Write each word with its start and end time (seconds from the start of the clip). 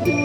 Welcome 0.00 0.16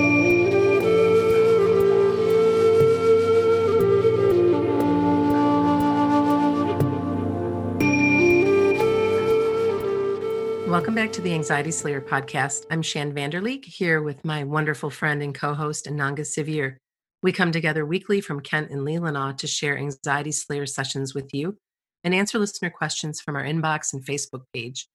back 10.95 11.11
to 11.11 11.21
the 11.21 11.33
Anxiety 11.33 11.71
Slayer 11.71 11.99
podcast. 11.99 12.65
I'm 12.71 12.81
Shann 12.81 13.13
Vander 13.13 13.41
Leek 13.41 13.65
here 13.65 14.01
with 14.01 14.23
my 14.23 14.45
wonderful 14.45 14.89
friend 14.89 15.21
and 15.21 15.35
co 15.35 15.53
host, 15.53 15.87
Ananga 15.87 16.21
Sivyer. 16.21 16.77
We 17.21 17.33
come 17.33 17.51
together 17.51 17.85
weekly 17.85 18.21
from 18.21 18.39
Kent 18.39 18.71
and 18.71 18.87
Leelanau 18.87 19.37
to 19.39 19.47
share 19.47 19.77
Anxiety 19.77 20.31
Slayer 20.31 20.67
sessions 20.67 21.13
with 21.13 21.33
you 21.33 21.57
and 22.05 22.15
answer 22.15 22.39
listener 22.39 22.69
questions 22.69 23.19
from 23.19 23.35
our 23.35 23.43
inbox 23.43 23.91
and 23.91 24.05
Facebook 24.05 24.43
page. 24.53 24.87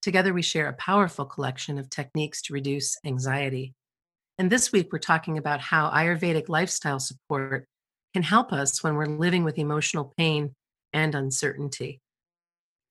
Together, 0.00 0.32
we 0.32 0.40
share 0.40 0.68
a 0.68 0.72
powerful 0.72 1.26
collection 1.26 1.76
of 1.76 1.90
techniques 1.90 2.40
to 2.40 2.54
reduce 2.54 2.96
anxiety. 3.04 3.74
And 4.36 4.50
this 4.50 4.72
week, 4.72 4.92
we're 4.92 4.98
talking 4.98 5.38
about 5.38 5.60
how 5.60 5.90
Ayurvedic 5.90 6.48
lifestyle 6.48 6.98
support 6.98 7.66
can 8.14 8.24
help 8.24 8.52
us 8.52 8.82
when 8.82 8.96
we're 8.96 9.06
living 9.06 9.44
with 9.44 9.58
emotional 9.58 10.12
pain 10.16 10.54
and 10.92 11.14
uncertainty. 11.14 12.00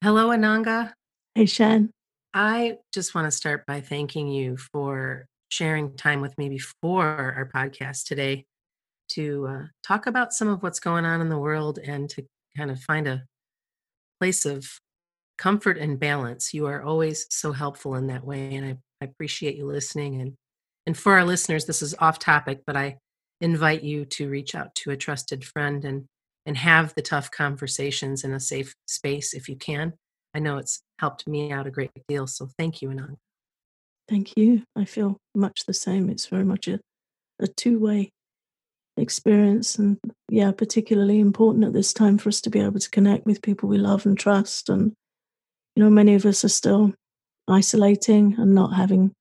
Hello, 0.01 0.29
Ananga. 0.29 0.93
Hey, 1.35 1.45
Shann. 1.45 1.91
I 2.33 2.77
just 2.93 3.13
want 3.13 3.25
to 3.25 3.31
start 3.31 3.65
by 3.65 3.81
thanking 3.81 4.29
you 4.29 4.57
for 4.57 5.25
sharing 5.49 5.95
time 5.97 6.21
with 6.21 6.37
me 6.37 6.49
before 6.49 7.05
our 7.05 7.49
podcast 7.53 8.05
today 8.05 8.45
to 9.09 9.47
uh, 9.47 9.63
talk 9.85 10.07
about 10.07 10.33
some 10.33 10.47
of 10.47 10.63
what's 10.63 10.79
going 10.79 11.05
on 11.05 11.21
in 11.21 11.29
the 11.29 11.37
world 11.37 11.77
and 11.77 12.09
to 12.09 12.25
kind 12.55 12.71
of 12.71 12.79
find 12.79 13.07
a 13.07 13.23
place 14.19 14.45
of 14.45 14.65
comfort 15.37 15.77
and 15.77 15.99
balance. 15.99 16.53
You 16.53 16.67
are 16.67 16.81
always 16.81 17.25
so 17.29 17.51
helpful 17.51 17.95
in 17.95 18.07
that 18.07 18.25
way, 18.25 18.55
and 18.55 18.65
I, 18.65 18.77
I 19.01 19.05
appreciate 19.05 19.55
you 19.57 19.65
listening. 19.65 20.21
And 20.21 20.33
and 20.85 20.97
for 20.97 21.13
our 21.13 21.25
listeners, 21.25 21.65
this 21.65 21.81
is 21.81 21.95
off 21.99 22.19
topic, 22.19 22.61
but 22.65 22.75
I 22.75 22.97
invite 23.41 23.83
you 23.83 24.05
to 24.05 24.29
reach 24.29 24.55
out 24.55 24.73
to 24.75 24.91
a 24.91 24.97
trusted 24.97 25.43
friend 25.43 25.83
and 25.85 26.05
and 26.45 26.57
have 26.57 26.93
the 26.95 27.01
tough 27.01 27.31
conversations 27.31 28.23
in 28.23 28.33
a 28.33 28.39
safe 28.39 28.75
space 28.85 29.33
if 29.33 29.47
you 29.47 29.55
can. 29.55 29.93
I 30.33 30.39
know 30.39 30.57
it's 30.57 30.81
helped 30.99 31.27
me 31.27 31.51
out 31.51 31.67
a 31.67 31.71
great 31.71 31.91
deal. 32.07 32.27
So 32.27 32.49
thank 32.57 32.81
you, 32.81 32.89
Anand. 32.89 33.15
Thank 34.09 34.35
you. 34.35 34.63
I 34.75 34.85
feel 34.85 35.17
much 35.33 35.65
the 35.65 35.73
same. 35.73 36.09
It's 36.09 36.27
very 36.27 36.43
much 36.43 36.67
a, 36.67 36.79
a 37.39 37.47
two 37.47 37.79
way 37.79 38.09
experience. 38.97 39.77
And 39.77 39.97
yeah, 40.29 40.51
particularly 40.51 41.19
important 41.19 41.63
at 41.63 41.73
this 41.73 41.93
time 41.93 42.17
for 42.17 42.29
us 42.29 42.41
to 42.41 42.49
be 42.49 42.59
able 42.59 42.79
to 42.79 42.89
connect 42.89 43.25
with 43.25 43.41
people 43.41 43.69
we 43.69 43.77
love 43.77 44.05
and 44.05 44.17
trust. 44.17 44.69
And, 44.69 44.93
you 45.75 45.83
know, 45.83 45.89
many 45.89 46.15
of 46.15 46.25
us 46.25 46.43
are 46.43 46.49
still 46.49 46.93
isolating 47.47 48.35
and 48.37 48.53
not 48.53 48.73
having 48.73 49.13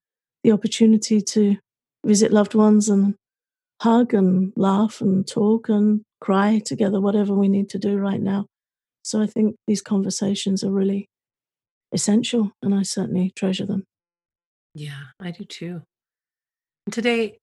the 0.42 0.52
opportunity 0.52 1.20
to 1.20 1.56
visit 2.04 2.32
loved 2.32 2.54
ones 2.54 2.88
and 2.88 3.14
hug 3.80 4.14
and 4.14 4.52
laugh 4.56 5.00
and 5.00 5.26
talk 5.26 5.68
and 5.68 6.02
cry 6.20 6.60
together, 6.64 7.00
whatever 7.00 7.34
we 7.34 7.48
need 7.48 7.68
to 7.70 7.78
do 7.78 7.96
right 7.96 8.20
now. 8.20 8.46
So 9.02 9.20
I 9.20 9.26
think 9.26 9.56
these 9.66 9.82
conversations 9.82 10.62
are 10.62 10.70
really 10.70 11.08
essential, 11.92 12.52
and 12.62 12.74
I 12.74 12.82
certainly 12.82 13.32
treasure 13.34 13.66
them. 13.66 13.84
Yeah, 14.74 15.02
I 15.20 15.32
do 15.32 15.44
too. 15.44 15.82
And 16.86 16.92
today, 16.92 17.38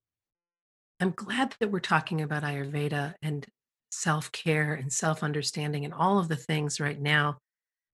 I'm 1.00 1.12
glad 1.12 1.56
that 1.60 1.72
we're 1.72 1.80
talking 1.80 2.22
about 2.22 2.44
Ayurveda 2.44 3.14
and 3.22 3.46
self 3.92 4.32
care 4.32 4.74
and 4.74 4.92
self 4.92 5.24
understanding 5.24 5.86
and 5.86 5.94
all 5.94 6.20
of 6.20 6.28
the 6.28 6.36
things 6.36 6.80
right 6.80 7.00
now 7.00 7.38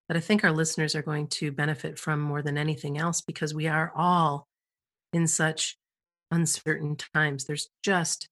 that 0.09 0.17
I 0.17 0.21
think 0.21 0.45
our 0.45 0.53
listeners 0.53 0.95
are 0.95 1.03
going 1.03 1.29
to 1.29 1.51
benefit 1.51 1.99
from 1.99 2.21
more 2.21 2.43
than 2.43 2.59
anything 2.59 2.99
else 2.99 3.23
because 3.23 3.55
we 3.55 3.67
are 3.67 3.93
all 3.97 4.47
in 5.15 5.27
such 5.27 5.79
uncertain 6.31 6.97
times. 7.15 7.45
There's 7.45 7.69
just, 7.83 8.29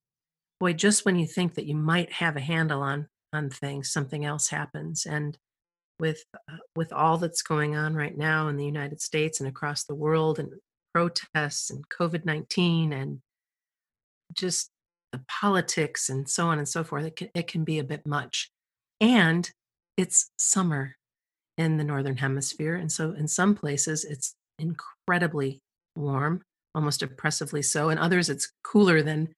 boy, 0.61 0.75
just 0.75 1.05
when 1.05 1.16
you 1.16 1.27
think 1.27 1.55
that 1.55 1.66
you 1.66 1.77
might 1.77 2.12
have 2.12 2.36
a 2.36 2.41
handle 2.41 2.82
on 2.82 3.09
on 3.32 3.48
things, 3.48 3.91
something 3.91 4.26
else 4.26 4.48
happens. 4.48 5.06
And 5.06 5.38
with 5.98 6.22
uh, 6.34 6.56
with 6.76 6.93
all 6.93 7.16
that's 7.16 7.43
going 7.43 7.76
on 7.76 7.94
right 7.94 8.19
now 8.19 8.48
in 8.48 8.56
the 8.56 8.66
United 8.66 9.00
States 9.00 9.41
and 9.41 9.48
across 9.48 9.84
the 9.84 9.94
world, 9.94 10.38
and 10.38 10.53
protests 10.93 11.70
and 11.70 11.88
COVID 11.88 12.25
nineteen, 12.25 12.93
and 12.93 13.20
just 14.34 14.70
the 15.12 15.22
politics 15.41 16.09
and 16.09 16.28
so 16.28 16.47
on 16.49 16.59
and 16.59 16.69
so 16.69 16.82
forth, 16.82 17.04
it 17.04 17.16
can, 17.16 17.28
it 17.34 17.47
can 17.47 17.64
be 17.64 17.78
a 17.78 17.84
bit 17.84 18.06
much. 18.06 18.50
And 19.00 19.50
it's 19.97 20.31
summer 20.38 20.97
in 21.59 21.76
the 21.76 21.84
northern 21.84 22.16
hemisphere, 22.16 22.75
and 22.75 22.91
so 22.91 23.12
in 23.12 23.28
some 23.28 23.54
places 23.54 24.04
it's 24.04 24.34
incredibly 24.59 25.60
warm, 25.94 26.43
almost 26.75 27.03
oppressively 27.03 27.62
so. 27.62 27.91
In 27.91 27.99
others, 27.99 28.28
it's 28.28 28.50
cooler 28.62 29.03
than 29.03 29.33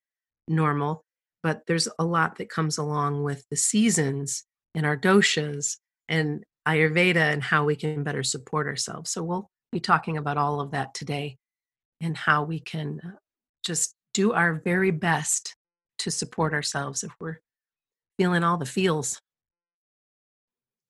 normal 0.48 1.04
but 1.44 1.66
there's 1.66 1.86
a 1.98 2.04
lot 2.04 2.38
that 2.38 2.48
comes 2.48 2.78
along 2.78 3.22
with 3.22 3.44
the 3.50 3.56
seasons 3.56 4.44
and 4.74 4.86
our 4.86 4.96
doshas 4.96 5.76
and 6.08 6.42
Ayurveda 6.66 7.16
and 7.16 7.42
how 7.42 7.66
we 7.66 7.76
can 7.76 8.02
better 8.02 8.22
support 8.22 8.66
ourselves. 8.66 9.10
So 9.10 9.22
we'll 9.22 9.50
be 9.70 9.78
talking 9.78 10.16
about 10.16 10.38
all 10.38 10.62
of 10.62 10.70
that 10.70 10.94
today 10.94 11.36
and 12.00 12.16
how 12.16 12.44
we 12.44 12.60
can 12.60 12.98
uh, 13.04 13.10
just 13.62 13.94
do 14.14 14.32
our 14.32 14.54
very 14.54 14.90
best 14.90 15.54
to 15.98 16.10
support 16.10 16.54
ourselves 16.54 17.04
if 17.04 17.12
we're 17.20 17.40
feeling 18.18 18.42
all 18.42 18.56
the 18.56 18.64
feels. 18.64 19.20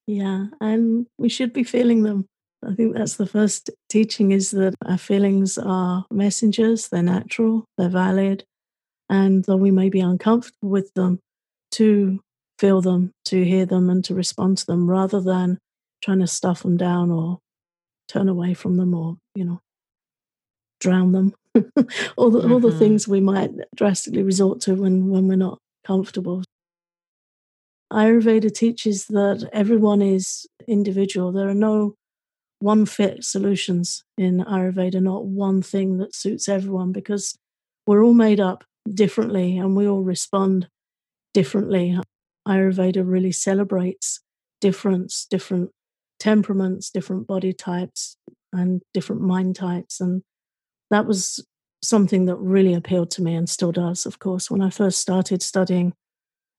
Yeah, 0.07 0.45
and 0.61 1.05
we 1.17 1.27
should 1.27 1.51
be 1.51 1.63
feeling 1.63 2.03
them. 2.03 2.27
I 2.67 2.73
think 2.73 2.95
that's 2.95 3.15
the 3.15 3.27
first 3.27 3.69
teaching 3.89 4.31
is 4.31 4.51
that 4.51 4.73
our 4.85 4.97
feelings 4.97 5.57
are 5.57 6.05
messengers, 6.11 6.87
they're 6.87 7.03
natural, 7.03 7.65
they're 7.77 7.89
valid, 7.89 8.43
and 9.09 9.43
though 9.45 9.57
we 9.57 9.71
may 9.71 9.89
be 9.89 9.99
uncomfortable 9.99 10.69
with 10.69 10.93
them, 10.93 11.19
to 11.71 12.19
feel 12.57 12.81
them, 12.81 13.11
to 13.25 13.43
hear 13.43 13.65
them, 13.65 13.89
and 13.89 14.03
to 14.05 14.15
respond 14.15 14.57
to 14.59 14.65
them 14.65 14.89
rather 14.89 15.21
than 15.21 15.59
trying 16.01 16.19
to 16.19 16.27
stuff 16.27 16.63
them 16.63 16.77
down 16.77 17.11
or 17.11 17.39
turn 18.07 18.29
away 18.29 18.53
from 18.53 18.77
them 18.77 18.93
or, 18.93 19.17
you 19.35 19.43
know, 19.43 19.59
drown 20.79 21.11
them. 21.11 21.33
all, 22.17 22.29
the, 22.29 22.39
mm-hmm. 22.39 22.51
all 22.51 22.59
the 22.59 22.77
things 22.77 23.07
we 23.07 23.19
might 23.19 23.51
drastically 23.75 24.23
resort 24.23 24.61
to 24.61 24.75
when, 24.75 25.09
when 25.09 25.27
we're 25.27 25.35
not 25.35 25.59
comfortable. 25.85 26.43
Ayurveda 27.93 28.53
teaches 28.53 29.05
that 29.07 29.47
everyone 29.53 30.01
is 30.01 30.47
individual. 30.67 31.31
There 31.31 31.47
are 31.47 31.53
no 31.53 31.95
one 32.59 32.85
fit 32.85 33.23
solutions 33.23 34.03
in 34.17 34.43
Ayurveda, 34.43 35.01
not 35.01 35.25
one 35.25 35.61
thing 35.61 35.97
that 35.97 36.15
suits 36.15 36.47
everyone 36.49 36.91
because 36.91 37.37
we're 37.85 38.03
all 38.03 38.13
made 38.13 38.39
up 38.39 38.63
differently 38.91 39.57
and 39.57 39.75
we 39.75 39.87
all 39.87 40.03
respond 40.03 40.67
differently. 41.33 41.99
Ayurveda 42.47 43.03
really 43.05 43.31
celebrates 43.31 44.21
difference, 44.61 45.27
different 45.29 45.71
temperaments, 46.19 46.89
different 46.89 47.27
body 47.27 47.53
types, 47.53 48.17
and 48.53 48.81
different 48.93 49.21
mind 49.21 49.55
types. 49.55 49.99
And 49.99 50.23
that 50.89 51.05
was 51.05 51.45
something 51.83 52.25
that 52.25 52.37
really 52.37 52.73
appealed 52.73 53.11
to 53.11 53.21
me 53.21 53.35
and 53.35 53.49
still 53.49 53.71
does, 53.71 54.05
of 54.05 54.19
course. 54.19 54.49
When 54.49 54.61
I 54.61 54.69
first 54.69 54.99
started 54.99 55.41
studying 55.41 55.93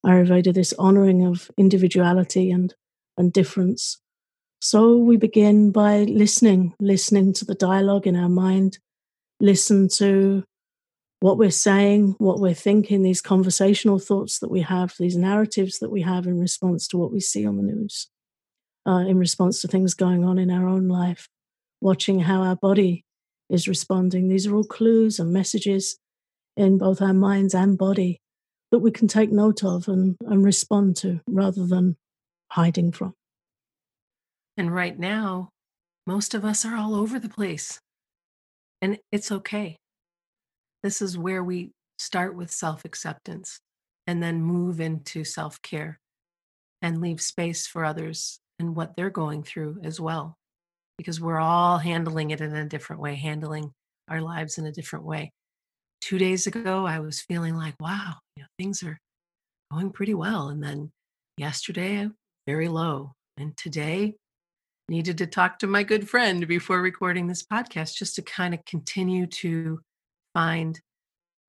Ayurveda, 0.05 0.55
this 0.55 0.73
honoring 0.79 1.27
of 1.27 1.51
individuality 1.57 2.51
and, 2.51 2.75
and 3.17 3.33
difference. 3.33 3.99
So 4.61 4.97
we 4.97 5.17
begin 5.17 5.71
by 5.71 6.05
listening, 6.05 6.75
listening 6.81 7.33
to 7.35 7.45
the 7.45 7.55
dialogue 7.55 8.07
in 8.07 8.17
our 8.17 8.29
mind, 8.29 8.79
listen 9.39 9.89
to 9.97 10.45
what 11.21 11.39
we're 11.39 11.51
saying, 11.51 12.15
what 12.19 12.41
we're 12.41 12.55
thinking, 12.55 13.03
these 13.03 13.21
conversational 13.21 13.99
thoughts 13.99 14.39
that 14.39 14.51
we 14.51 14.63
have, 14.63 14.95
these 14.99 15.17
narratives 15.17 15.79
that 15.81 15.91
we 15.91 16.03
have 16.03 16.27
in 16.27 16.39
response 16.39 16.89
to 16.89 16.99
what 16.99 17.13
we 17.13 17.21
see 17.21 17.47
on 17.47 17.57
the 17.57 17.63
news, 17.63 18.09
uh, 18.87 19.05
in 19.07 19.19
response 19.19 19.61
to 19.61 19.69
things 19.69 19.95
going 19.95 20.25
on 20.25 20.39
in 20.39 20.51
our 20.51 20.67
own 20.67 20.89
life, 20.89 21.29
watching 21.81 22.21
how 22.21 22.43
our 22.43 22.57
body 22.57 23.05
is 23.51 23.69
responding. 23.69 24.29
These 24.29 24.47
are 24.47 24.55
all 24.55 24.65
clues 24.65 25.19
and 25.19 25.33
messages 25.33 25.99
in 26.57 26.79
both 26.79 27.03
our 27.03 27.15
minds 27.15 27.55
and 27.55 27.77
body 27.77 28.21
that 28.71 28.79
we 28.81 28.91
can 28.91 29.07
take 29.07 29.31
note 29.31 29.63
of 29.63 29.87
and, 29.89 30.17
and 30.23 30.45
respond 30.45 30.97
to 30.97 31.21
rather 31.27 31.67
than 31.67 31.97
hiding 32.51 32.93
from. 32.93 33.15
And 34.57 34.75
right 34.75 34.99
now, 34.99 35.51
most 36.07 36.35
of 36.35 36.45
us 36.45 36.65
are 36.65 36.77
all 36.77 36.95
over 36.95 37.19
the 37.19 37.29
place. 37.29 37.79
And 38.81 38.99
it's 39.11 39.33
okay 39.33 39.77
this 40.87 41.03
is 41.03 41.19
where 41.19 41.43
we 41.43 41.73
start 41.99 42.37
with 42.37 42.49
self 42.49 42.85
acceptance 42.85 43.59
and 44.07 44.23
then 44.23 44.41
move 44.41 44.81
into 44.81 45.25
self 45.25 45.61
care 45.61 45.99
and 46.81 47.01
leave 47.01 47.21
space 47.21 47.67
for 47.67 47.85
others 47.85 48.39
and 48.61 48.77
what 48.77 48.95
they're 48.95 49.11
going 49.11 49.43
through 49.43 49.79
as 49.83 50.01
well. 50.01 50.37
Because 50.97 51.21
we're 51.21 51.41
all 51.41 51.79
handling 51.79 52.31
it 52.31 52.41
in 52.41 52.55
a 52.55 52.69
different 52.69 53.03
way, 53.03 53.17
handling 53.17 53.73
our 54.09 54.21
lives 54.21 54.59
in 54.59 54.67
a 54.67 54.73
different 54.73 55.05
way. 55.05 55.33
Two 56.01 56.19
days 56.19 56.47
ago, 56.47 56.87
I 56.87 57.01
was 57.01 57.21
feeling 57.21 57.57
like, 57.57 57.75
wow, 57.81 58.15
you 58.37 58.45
know, 58.45 58.49
things 58.57 58.85
are 58.85 58.97
going 59.73 59.91
pretty 59.91 60.15
well. 60.15 60.51
And 60.51 60.63
then 60.63 60.91
yesterday, 61.37 62.09
very 62.47 62.69
low. 62.69 63.11
And 63.37 63.57
today, 63.57 64.15
needed 64.89 65.19
to 65.19 65.27
talk 65.27 65.59
to 65.59 65.67
my 65.67 65.83
good 65.83 66.09
friend 66.09 66.47
before 66.47 66.81
recording 66.81 67.27
this 67.27 67.43
podcast 67.43 67.97
just 67.97 68.15
to 68.17 68.23
kind 68.23 68.55
of 68.55 68.65
continue 68.65 69.27
to 69.27 69.81
find 70.35 70.81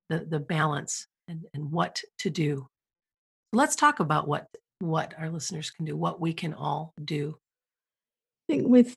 the 0.08 0.26
the 0.28 0.40
balance 0.40 1.06
and, 1.28 1.44
and 1.54 1.70
what 1.70 2.02
to 2.18 2.30
do. 2.30 2.66
Let's 3.52 3.76
talk 3.76 4.00
about 4.00 4.26
what 4.26 4.46
what 4.80 5.14
our 5.18 5.30
listeners 5.30 5.70
can 5.70 5.84
do, 5.84 5.96
what 5.96 6.20
we 6.20 6.32
can 6.32 6.54
all 6.54 6.92
do. 7.04 7.36
I 8.48 8.54
think 8.54 8.68
with 8.68 8.94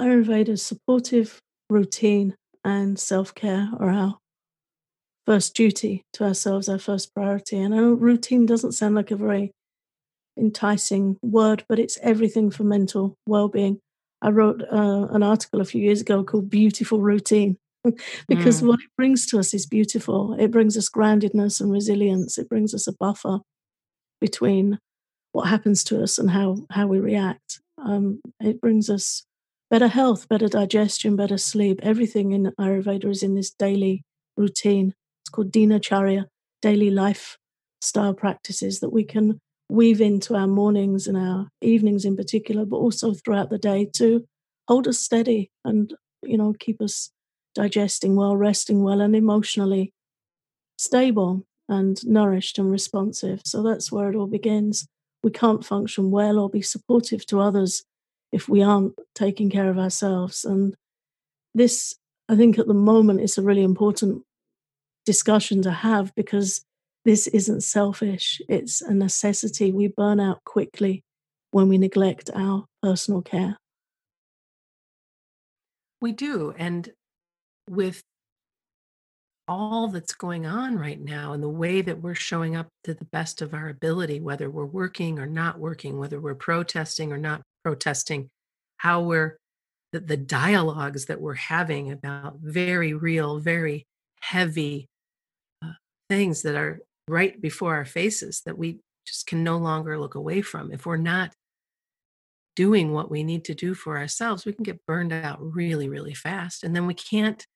Ayurveda's 0.00 0.64
supportive 0.64 1.38
routine 1.70 2.34
and 2.64 2.98
self 2.98 3.34
care 3.34 3.70
are 3.78 3.90
our 3.90 4.18
first 5.26 5.54
duty 5.54 6.02
to 6.14 6.24
ourselves, 6.24 6.68
our 6.68 6.78
first 6.78 7.14
priority. 7.14 7.58
And 7.58 7.74
I 7.74 7.78
know 7.78 7.92
routine 7.92 8.46
doesn't 8.46 8.72
sound 8.72 8.94
like 8.94 9.10
a 9.10 9.16
very 9.16 9.52
enticing 10.36 11.16
word, 11.22 11.64
but 11.68 11.78
it's 11.78 11.98
everything 12.02 12.50
for 12.50 12.64
mental 12.64 13.14
well 13.26 13.48
being. 13.48 13.80
I 14.24 14.30
wrote 14.30 14.62
uh, 14.72 15.08
an 15.10 15.22
article 15.22 15.60
a 15.60 15.66
few 15.66 15.82
years 15.82 16.00
ago 16.00 16.24
called 16.24 16.48
Beautiful 16.48 17.00
Routine 17.02 17.58
because 18.26 18.62
mm. 18.62 18.68
what 18.68 18.80
it 18.80 18.90
brings 18.96 19.26
to 19.26 19.38
us 19.38 19.52
is 19.52 19.66
beautiful. 19.66 20.34
It 20.40 20.50
brings 20.50 20.78
us 20.78 20.88
groundedness 20.88 21.60
and 21.60 21.70
resilience, 21.70 22.38
it 22.38 22.48
brings 22.48 22.72
us 22.72 22.86
a 22.86 22.94
buffer 22.94 23.40
between 24.22 24.78
what 25.32 25.48
happens 25.48 25.84
to 25.84 26.02
us 26.02 26.16
and 26.18 26.30
how, 26.30 26.56
how 26.70 26.86
we 26.86 27.00
react. 27.00 27.60
Um, 27.76 28.22
it 28.40 28.62
brings 28.62 28.88
us 28.88 29.24
better 29.70 29.88
health, 29.88 30.26
better 30.28 30.48
digestion, 30.48 31.16
better 31.16 31.36
sleep. 31.36 31.80
Everything 31.82 32.32
in 32.32 32.52
Ayurveda 32.58 33.10
is 33.10 33.22
in 33.22 33.34
this 33.34 33.50
daily 33.50 34.04
routine. 34.38 34.94
It's 35.22 35.30
called 35.30 35.52
Dinacharya, 35.52 36.24
daily 36.62 36.90
lifestyle 36.90 38.14
practices 38.14 38.80
that 38.80 38.90
we 38.90 39.04
can 39.04 39.38
weave 39.68 40.00
into 40.00 40.34
our 40.34 40.46
mornings 40.46 41.06
and 41.06 41.16
our 41.16 41.48
evenings 41.60 42.04
in 42.04 42.16
particular, 42.16 42.64
but 42.64 42.76
also 42.76 43.14
throughout 43.14 43.50
the 43.50 43.58
day 43.58 43.88
to 43.94 44.24
hold 44.68 44.86
us 44.86 44.98
steady 44.98 45.50
and, 45.64 45.94
you 46.22 46.36
know, 46.36 46.54
keep 46.58 46.80
us 46.80 47.10
digesting 47.54 48.16
well, 48.16 48.36
resting 48.36 48.82
well, 48.82 49.00
and 49.00 49.14
emotionally 49.16 49.92
stable 50.76 51.46
and 51.68 52.04
nourished 52.06 52.58
and 52.58 52.70
responsive. 52.70 53.40
So 53.44 53.62
that's 53.62 53.90
where 53.90 54.10
it 54.10 54.16
all 54.16 54.26
begins. 54.26 54.86
We 55.22 55.30
can't 55.30 55.64
function 55.64 56.10
well 56.10 56.38
or 56.38 56.50
be 56.50 56.62
supportive 56.62 57.24
to 57.26 57.40
others 57.40 57.84
if 58.32 58.48
we 58.48 58.62
aren't 58.62 58.94
taking 59.14 59.48
care 59.48 59.70
of 59.70 59.78
ourselves. 59.78 60.44
And 60.44 60.74
this, 61.54 61.94
I 62.28 62.36
think, 62.36 62.58
at 62.58 62.66
the 62.66 62.74
moment 62.74 63.20
is 63.20 63.38
a 63.38 63.42
really 63.42 63.62
important 63.62 64.22
discussion 65.06 65.62
to 65.62 65.70
have 65.70 66.14
because 66.14 66.64
this 67.04 67.26
isn't 67.26 67.62
selfish, 67.62 68.40
it's 68.48 68.80
a 68.80 68.94
necessity. 68.94 69.72
We 69.72 69.88
burn 69.88 70.20
out 70.20 70.42
quickly 70.44 71.04
when 71.50 71.68
we 71.68 71.78
neglect 71.78 72.30
our 72.34 72.64
personal 72.82 73.22
care. 73.22 73.58
We 76.00 76.12
do. 76.12 76.54
And 76.56 76.90
with 77.68 78.02
all 79.46 79.88
that's 79.88 80.14
going 80.14 80.46
on 80.46 80.78
right 80.78 81.00
now 81.00 81.32
and 81.32 81.42
the 81.42 81.48
way 81.48 81.82
that 81.82 82.00
we're 82.00 82.14
showing 82.14 82.56
up 82.56 82.68
to 82.84 82.94
the 82.94 83.04
best 83.04 83.42
of 83.42 83.52
our 83.52 83.68
ability, 83.68 84.20
whether 84.20 84.48
we're 84.48 84.64
working 84.64 85.18
or 85.18 85.26
not 85.26 85.58
working, 85.58 85.98
whether 85.98 86.18
we're 86.18 86.34
protesting 86.34 87.12
or 87.12 87.18
not 87.18 87.42
protesting, 87.62 88.30
how 88.78 89.02
we're 89.02 89.36
the, 89.92 90.00
the 90.00 90.16
dialogues 90.16 91.06
that 91.06 91.20
we're 91.20 91.34
having 91.34 91.92
about 91.92 92.38
very 92.40 92.94
real, 92.94 93.38
very 93.38 93.86
heavy 94.20 94.88
uh, 95.62 95.72
things 96.08 96.42
that 96.42 96.56
are 96.56 96.80
right 97.08 97.40
before 97.40 97.74
our 97.74 97.84
faces 97.84 98.42
that 98.46 98.58
we 98.58 98.80
just 99.06 99.26
can 99.26 99.44
no 99.44 99.58
longer 99.58 99.98
look 99.98 100.14
away 100.14 100.40
from. 100.40 100.72
If 100.72 100.86
we're 100.86 100.96
not 100.96 101.34
doing 102.56 102.92
what 102.92 103.10
we 103.10 103.24
need 103.24 103.44
to 103.44 103.54
do 103.54 103.74
for 103.74 103.98
ourselves, 103.98 104.46
we 104.46 104.52
can 104.52 104.62
get 104.62 104.84
burned 104.86 105.12
out 105.12 105.38
really, 105.40 105.88
really 105.88 106.14
fast. 106.14 106.64
And 106.64 106.74
then 106.74 106.86
we 106.86 106.94
can't 106.94 107.46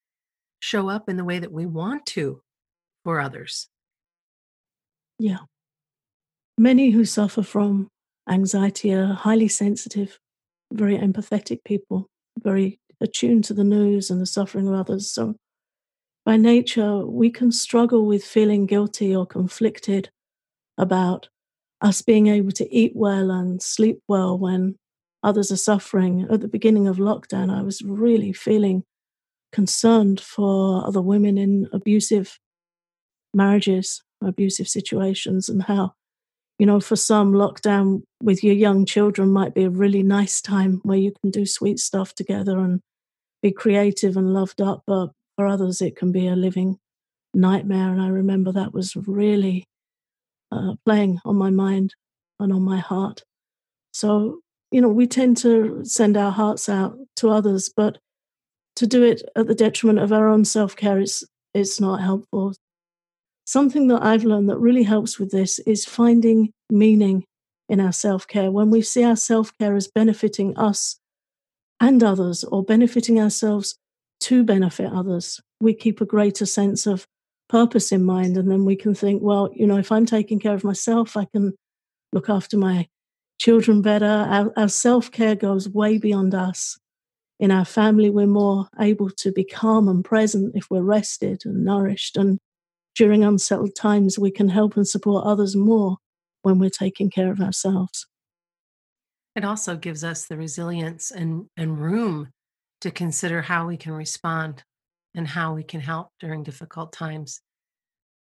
show 0.59 0.89
up 0.89 1.09
in 1.09 1.17
the 1.17 1.23
way 1.23 1.39
that 1.39 1.51
we 1.51 1.65
want 1.65 2.05
to 2.07 2.41
for 3.03 3.19
others. 3.19 3.67
Yeah. 5.17 5.39
Many 6.57 6.91
who 6.91 7.05
suffer 7.05 7.43
from 7.43 7.87
anxiety 8.29 8.93
are 8.93 9.13
highly 9.13 9.47
sensitive, 9.47 10.19
very 10.71 10.97
empathetic 10.97 11.63
people, 11.63 12.07
very 12.37 12.79
attuned 13.01 13.45
to 13.45 13.53
the 13.53 13.63
news 13.63 14.09
and 14.09 14.21
the 14.21 14.25
suffering 14.25 14.67
of 14.67 14.73
others. 14.73 15.09
So 15.09 15.35
by 16.29 16.37
nature, 16.37 17.03
we 17.07 17.31
can 17.31 17.51
struggle 17.51 18.05
with 18.05 18.23
feeling 18.23 18.67
guilty 18.67 19.15
or 19.15 19.25
conflicted 19.25 20.11
about 20.77 21.27
us 21.81 22.03
being 22.03 22.27
able 22.27 22.51
to 22.51 22.71
eat 22.71 22.91
well 22.93 23.31
and 23.31 23.63
sleep 23.63 23.99
well 24.07 24.37
when 24.37 24.75
others 25.23 25.51
are 25.51 25.57
suffering. 25.57 26.27
At 26.29 26.41
the 26.41 26.47
beginning 26.47 26.87
of 26.87 26.97
lockdown, 26.97 27.49
I 27.51 27.63
was 27.63 27.81
really 27.81 28.31
feeling 28.31 28.83
concerned 29.51 30.21
for 30.21 30.85
other 30.85 31.01
women 31.01 31.39
in 31.39 31.67
abusive 31.73 32.37
marriages, 33.33 34.03
abusive 34.23 34.67
situations, 34.67 35.49
and 35.49 35.63
how, 35.63 35.93
you 36.59 36.67
know, 36.67 36.79
for 36.79 36.95
some, 36.95 37.33
lockdown 37.33 38.03
with 38.21 38.43
your 38.43 38.53
young 38.53 38.85
children 38.85 39.31
might 39.31 39.55
be 39.55 39.63
a 39.63 39.71
really 39.71 40.03
nice 40.03 40.41
time 40.41 40.79
where 40.83 40.99
you 40.99 41.11
can 41.23 41.31
do 41.31 41.47
sweet 41.47 41.79
stuff 41.79 42.13
together 42.13 42.59
and 42.59 42.81
be 43.41 43.51
creative 43.51 44.15
and 44.15 44.31
loved 44.31 44.61
up. 44.61 44.83
But 44.85 45.09
for 45.39 45.47
others, 45.47 45.81
it 45.81 45.95
can 45.95 46.11
be 46.11 46.27
a 46.27 46.35
living 46.35 46.77
nightmare. 47.33 47.93
And 47.93 48.01
I 48.01 48.09
remember 48.09 48.51
that 48.51 48.73
was 48.73 48.97
really 48.97 49.63
uh, 50.51 50.73
playing 50.83 51.21
on 51.23 51.37
my 51.37 51.49
mind 51.49 51.95
and 52.41 52.51
on 52.51 52.61
my 52.61 52.79
heart. 52.79 53.23
So, 53.93 54.41
you 54.69 54.81
know, 54.81 54.89
we 54.89 55.07
tend 55.07 55.37
to 55.37 55.79
send 55.85 56.17
our 56.17 56.33
hearts 56.33 56.67
out 56.67 56.97
to 57.15 57.29
others, 57.29 57.71
but 57.73 57.99
to 58.75 58.85
do 58.85 59.01
it 59.01 59.21
at 59.37 59.47
the 59.47 59.55
detriment 59.55 59.99
of 59.99 60.11
our 60.11 60.27
own 60.27 60.43
self 60.43 60.75
care 60.75 60.99
is 60.99 61.25
it's 61.53 61.79
not 61.79 62.01
helpful. 62.01 62.53
Something 63.45 63.87
that 63.87 64.03
I've 64.03 64.25
learned 64.25 64.49
that 64.49 64.59
really 64.59 64.83
helps 64.83 65.19
with 65.19 65.31
this 65.31 65.59
is 65.59 65.85
finding 65.85 66.51
meaning 66.69 67.23
in 67.69 67.79
our 67.79 67.93
self 67.93 68.27
care. 68.27 68.51
When 68.51 68.71
we 68.71 68.81
see 68.81 69.05
our 69.05 69.15
self 69.15 69.57
care 69.57 69.77
as 69.77 69.87
benefiting 69.87 70.57
us 70.57 70.99
and 71.79 72.03
others, 72.03 72.43
or 72.43 72.61
benefiting 72.61 73.21
ourselves 73.21 73.77
to 74.21 74.43
benefit 74.43 74.91
others. 74.91 75.39
We 75.61 75.73
keep 75.73 76.01
a 76.01 76.05
greater 76.05 76.45
sense 76.45 76.85
of 76.85 77.07
purpose 77.49 77.91
in 77.91 78.03
mind. 78.03 78.37
And 78.37 78.49
then 78.49 78.63
we 78.63 78.75
can 78.75 78.93
think, 78.93 79.21
well, 79.21 79.49
you 79.53 79.67
know, 79.67 79.77
if 79.77 79.91
I'm 79.91 80.05
taking 80.05 80.39
care 80.39 80.53
of 80.53 80.63
myself, 80.63 81.17
I 81.17 81.25
can 81.25 81.53
look 82.13 82.29
after 82.29 82.57
my 82.57 82.87
children 83.39 83.81
better. 83.81 84.05
Our, 84.05 84.53
our 84.55 84.69
self 84.69 85.11
care 85.11 85.35
goes 85.35 85.67
way 85.67 85.97
beyond 85.97 86.33
us. 86.33 86.77
In 87.39 87.51
our 87.51 87.65
family, 87.65 88.09
we're 88.09 88.27
more 88.27 88.67
able 88.79 89.09
to 89.09 89.31
be 89.31 89.43
calm 89.43 89.87
and 89.87 90.03
present 90.03 90.55
if 90.55 90.67
we're 90.69 90.81
rested 90.81 91.41
and 91.45 91.63
nourished. 91.63 92.17
And 92.17 92.37
during 92.95 93.23
unsettled 93.23 93.75
times, 93.75 94.19
we 94.19 94.29
can 94.29 94.49
help 94.49 94.75
and 94.75 94.87
support 94.87 95.25
others 95.25 95.55
more 95.55 95.97
when 96.41 96.59
we're 96.59 96.69
taking 96.69 97.09
care 97.09 97.31
of 97.31 97.39
ourselves. 97.39 98.05
It 99.35 99.45
also 99.45 99.77
gives 99.77 100.03
us 100.03 100.25
the 100.25 100.35
resilience 100.35 101.11
and, 101.11 101.45
and 101.55 101.79
room 101.79 102.31
to 102.81 102.91
consider 102.91 103.41
how 103.41 103.67
we 103.67 103.77
can 103.77 103.93
respond 103.93 104.63
and 105.15 105.27
how 105.27 105.53
we 105.53 105.63
can 105.63 105.81
help 105.81 106.09
during 106.19 106.43
difficult 106.43 106.93
times. 106.93 107.41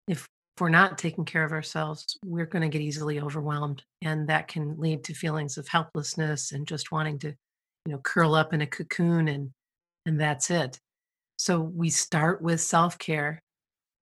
If 0.06 0.26
we're 0.58 0.68
not 0.68 0.98
taking 0.98 1.24
care 1.24 1.44
of 1.44 1.52
ourselves, 1.52 2.18
we're 2.24 2.46
going 2.46 2.62
to 2.62 2.68
get 2.68 2.82
easily 2.82 3.20
overwhelmed. 3.20 3.82
And 4.02 4.28
that 4.28 4.48
can 4.48 4.78
lead 4.78 5.04
to 5.04 5.14
feelings 5.14 5.58
of 5.58 5.68
helplessness 5.68 6.52
and 6.52 6.66
just 6.66 6.90
wanting 6.90 7.18
to, 7.20 7.28
you 7.28 7.92
know, 7.92 7.98
curl 7.98 8.34
up 8.34 8.52
in 8.52 8.60
a 8.60 8.66
cocoon 8.66 9.28
and 9.28 9.50
and 10.06 10.18
that's 10.18 10.50
it. 10.50 10.80
So 11.36 11.60
we 11.60 11.90
start 11.90 12.40
with 12.40 12.60
self-care 12.60 13.42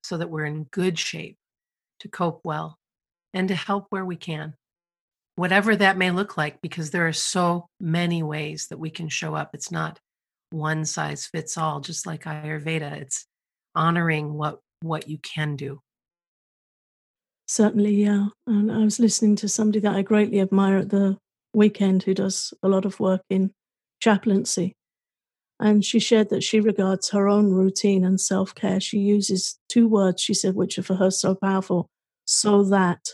so 0.02 0.18
that 0.18 0.28
we're 0.28 0.44
in 0.44 0.64
good 0.64 0.98
shape 0.98 1.38
to 2.00 2.08
cope 2.08 2.42
well 2.44 2.78
and 3.32 3.48
to 3.48 3.54
help 3.54 3.86
where 3.88 4.04
we 4.04 4.16
can. 4.16 4.54
Whatever 5.36 5.74
that 5.74 5.96
may 5.96 6.10
look 6.10 6.36
like, 6.36 6.60
because 6.60 6.90
there 6.90 7.08
are 7.08 7.12
so 7.12 7.68
many 7.80 8.22
ways 8.22 8.68
that 8.68 8.78
we 8.78 8.90
can 8.90 9.08
show 9.08 9.34
up. 9.34 9.50
It's 9.54 9.72
not 9.72 9.98
one 10.50 10.84
size 10.84 11.26
fits 11.26 11.56
all, 11.58 11.80
just 11.80 12.06
like 12.06 12.24
Ayurveda. 12.24 12.92
It's 13.00 13.26
honoring 13.74 14.34
what 14.34 14.60
what 14.80 15.08
you 15.08 15.18
can 15.18 15.56
do. 15.56 15.80
Certainly, 17.46 17.94
yeah. 17.96 18.28
And 18.46 18.70
I 18.72 18.78
was 18.78 18.98
listening 18.98 19.36
to 19.36 19.48
somebody 19.48 19.80
that 19.80 19.94
I 19.94 20.02
greatly 20.02 20.40
admire 20.40 20.78
at 20.78 20.90
the 20.90 21.18
weekend 21.54 22.02
who 22.02 22.14
does 22.14 22.54
a 22.62 22.68
lot 22.68 22.84
of 22.84 23.00
work 23.00 23.22
in 23.28 23.52
chaplaincy. 24.00 24.74
And 25.60 25.84
she 25.84 25.98
shared 25.98 26.30
that 26.30 26.42
she 26.42 26.60
regards 26.60 27.10
her 27.10 27.28
own 27.28 27.52
routine 27.52 28.04
and 28.04 28.20
self 28.20 28.54
care. 28.54 28.80
She 28.80 28.98
uses 28.98 29.58
two 29.68 29.88
words, 29.88 30.22
she 30.22 30.34
said, 30.34 30.54
which 30.54 30.78
are 30.78 30.82
for 30.82 30.96
her 30.96 31.10
so 31.10 31.34
powerful 31.34 31.88
so 32.26 32.64
that 32.64 33.10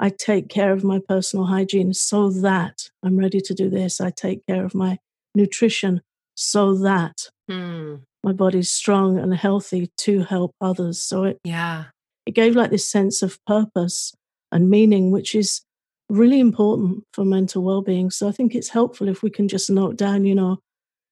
I 0.00 0.10
take 0.10 0.48
care 0.48 0.72
of 0.72 0.84
my 0.84 1.00
personal 1.08 1.46
hygiene, 1.46 1.94
so 1.94 2.30
that 2.30 2.90
I'm 3.02 3.16
ready 3.16 3.40
to 3.40 3.54
do 3.54 3.70
this. 3.70 4.00
I 4.00 4.10
take 4.10 4.44
care 4.46 4.64
of 4.64 4.74
my 4.74 4.98
nutrition, 5.34 6.02
so 6.34 6.74
that 6.74 7.28
mm. 7.50 8.00
my 8.22 8.32
body's 8.32 8.70
strong 8.70 9.18
and 9.18 9.34
healthy 9.34 9.90
to 9.98 10.22
help 10.22 10.52
others. 10.60 11.00
So 11.00 11.24
it 11.24 11.38
yeah, 11.44 11.84
it 12.26 12.34
gave 12.34 12.56
like 12.56 12.70
this 12.70 12.88
sense 12.88 13.22
of 13.22 13.38
purpose 13.46 14.12
and 14.52 14.70
meaning, 14.70 15.10
which 15.10 15.34
is 15.34 15.62
really 16.08 16.38
important 16.40 17.04
for 17.12 17.24
mental 17.24 17.62
well-being. 17.62 18.10
So 18.10 18.28
I 18.28 18.32
think 18.32 18.54
it's 18.54 18.68
helpful 18.68 19.08
if 19.08 19.22
we 19.22 19.30
can 19.30 19.48
just 19.48 19.70
note 19.70 19.96
down, 19.96 20.24
you 20.24 20.34
know, 20.34 20.58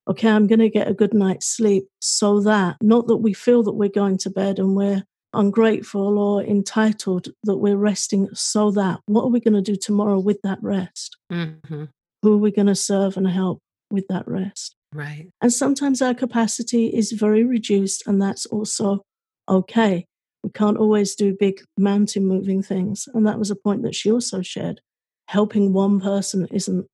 okay, 0.08 0.28
I'm 0.28 0.46
going 0.46 0.58
to 0.58 0.68
get 0.68 0.88
a 0.88 0.94
good 0.94 1.14
night's 1.14 1.48
sleep, 1.48 1.86
so 2.00 2.40
that 2.40 2.76
not 2.82 3.06
that 3.06 3.16
we 3.16 3.32
feel 3.32 3.62
that 3.62 3.74
we're 3.74 3.88
going 3.88 4.18
to 4.18 4.30
bed 4.30 4.58
and 4.58 4.76
we're 4.76 5.04
ungrateful 5.34 6.18
or 6.18 6.42
entitled 6.42 7.28
that 7.44 7.56
we're 7.56 7.76
resting 7.76 8.28
so 8.34 8.70
that 8.70 9.00
what 9.06 9.22
are 9.24 9.30
we 9.30 9.40
going 9.40 9.54
to 9.54 9.62
do 9.62 9.76
tomorrow 9.76 10.18
with 10.18 10.40
that 10.42 10.58
rest? 10.62 11.16
Mm-hmm. 11.32 11.84
Who 12.22 12.34
are 12.34 12.38
we 12.38 12.52
going 12.52 12.66
to 12.66 12.74
serve 12.74 13.16
and 13.16 13.26
help 13.26 13.60
with 13.90 14.06
that 14.08 14.28
rest? 14.28 14.76
Right. 14.94 15.28
And 15.40 15.52
sometimes 15.52 16.02
our 16.02 16.14
capacity 16.14 16.86
is 16.86 17.12
very 17.12 17.44
reduced, 17.44 18.06
and 18.06 18.20
that's 18.20 18.46
also 18.46 19.02
okay. 19.48 20.06
We 20.44 20.50
can't 20.50 20.76
always 20.76 21.14
do 21.14 21.36
big 21.38 21.62
mountain 21.78 22.26
moving 22.26 22.62
things. 22.62 23.08
And 23.14 23.26
that 23.26 23.38
was 23.38 23.50
a 23.50 23.56
point 23.56 23.82
that 23.82 23.94
she 23.94 24.10
also 24.10 24.42
shared. 24.42 24.80
Helping 25.28 25.72
one 25.72 26.00
person 26.00 26.46
isn't 26.50 26.86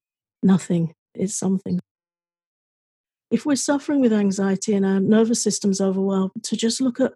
nothing, 0.43 0.93
it's 1.15 1.35
something. 1.35 1.81
If 3.31 3.45
we're 3.45 3.57
suffering 3.57 4.01
with 4.01 4.13
anxiety 4.13 4.75
and 4.75 4.87
our 4.87 5.01
nervous 5.01 5.43
system's 5.43 5.81
overwhelmed, 5.81 6.31
to 6.45 6.57
just 6.57 6.81
look 6.81 7.01
at 7.01 7.15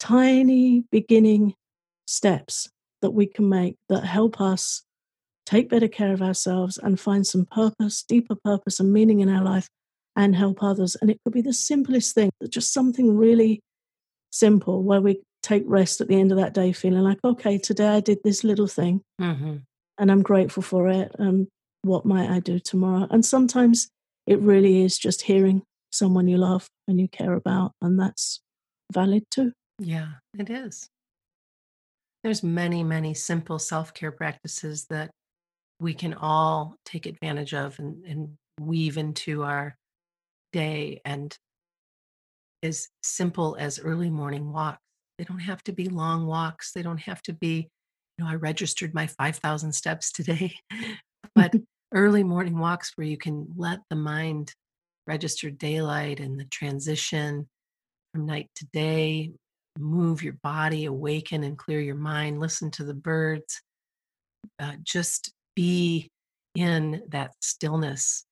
tiny 0.00 0.84
beginning 0.90 1.54
steps 2.06 2.68
that 3.00 3.10
we 3.10 3.26
can 3.26 3.48
make 3.48 3.76
that 3.88 4.04
help 4.04 4.40
us 4.40 4.82
take 5.44 5.68
better 5.68 5.88
care 5.88 6.12
of 6.12 6.22
ourselves 6.22 6.78
and 6.78 6.98
find 6.98 7.26
some 7.26 7.46
purpose, 7.46 8.02
deeper 8.02 8.36
purpose 8.44 8.80
and 8.80 8.92
meaning 8.92 9.20
in 9.20 9.28
our 9.28 9.44
life 9.44 9.68
and 10.16 10.36
help 10.36 10.62
others. 10.62 10.96
And 11.00 11.10
it 11.10 11.18
could 11.24 11.32
be 11.32 11.42
the 11.42 11.52
simplest 11.52 12.14
thing, 12.14 12.30
just 12.48 12.72
something 12.72 13.16
really 13.16 13.60
simple 14.30 14.82
where 14.82 15.00
we 15.00 15.22
take 15.42 15.64
rest 15.66 16.00
at 16.00 16.08
the 16.08 16.18
end 16.20 16.30
of 16.30 16.38
that 16.38 16.54
day 16.54 16.72
feeling 16.72 17.02
like, 17.02 17.18
okay, 17.24 17.58
today 17.58 17.88
I 17.88 18.00
did 18.00 18.18
this 18.24 18.44
little 18.44 18.68
thing 18.68 19.02
Mm-hmm. 19.20 19.56
and 19.98 20.10
I'm 20.12 20.22
grateful 20.22 20.62
for 20.62 20.88
it. 20.88 21.14
And 21.18 21.48
what 21.82 22.06
might 22.06 22.30
I 22.30 22.40
do 22.40 22.58
tomorrow? 22.58 23.06
And 23.10 23.24
sometimes 23.24 23.88
it 24.26 24.38
really 24.40 24.82
is 24.82 24.98
just 24.98 25.22
hearing 25.22 25.62
someone 25.90 26.28
you 26.28 26.38
love 26.38 26.66
and 26.86 27.00
you 27.00 27.08
care 27.08 27.34
about, 27.34 27.72
and 27.82 27.98
that's 27.98 28.40
valid 28.92 29.24
too. 29.30 29.52
Yeah, 29.78 30.12
it 30.38 30.48
is. 30.48 30.86
There's 32.22 32.42
many, 32.42 32.84
many 32.84 33.14
simple 33.14 33.58
self-care 33.58 34.12
practices 34.12 34.86
that 34.90 35.10
we 35.80 35.92
can 35.92 36.14
all 36.14 36.76
take 36.84 37.06
advantage 37.06 37.52
of 37.52 37.78
and, 37.80 38.04
and 38.04 38.36
weave 38.60 38.96
into 38.96 39.42
our 39.42 39.74
day 40.52 41.00
and 41.04 41.36
as 42.62 42.88
simple 43.02 43.56
as 43.58 43.78
early 43.80 44.10
morning 44.10 44.52
walks. 44.52 44.80
They 45.18 45.24
don't 45.24 45.40
have 45.40 45.62
to 45.64 45.72
be 45.72 45.88
long 45.88 46.26
walks. 46.26 46.72
They 46.72 46.82
don't 46.82 47.00
have 47.00 47.22
to 47.22 47.32
be, 47.32 47.68
you 48.18 48.24
know, 48.24 48.30
I 48.30 48.34
registered 48.34 48.94
my 48.94 49.06
5,000 49.06 49.72
steps 49.72 50.12
today, 50.12 50.54
but 51.34 51.54
early 51.92 52.24
morning 52.24 52.58
walks 52.58 52.92
where 52.96 53.06
you 53.06 53.18
can 53.18 53.46
let 53.56 53.80
the 53.90 53.96
mind 53.96 54.54
register 55.06 55.50
daylight 55.50 56.20
and 56.20 56.38
the 56.38 56.44
transition 56.46 57.48
from 58.12 58.26
night 58.26 58.48
to 58.56 58.66
day, 58.72 59.32
move 59.78 60.22
your 60.22 60.36
body, 60.42 60.84
awaken 60.84 61.44
and 61.44 61.58
clear 61.58 61.80
your 61.80 61.94
mind, 61.94 62.40
listen 62.40 62.70
to 62.70 62.84
the 62.84 62.94
birds, 62.94 63.62
uh, 64.58 64.72
just 64.82 65.32
be 65.56 66.10
in 66.54 67.02
that 67.08 67.32
stillness. 67.40 68.24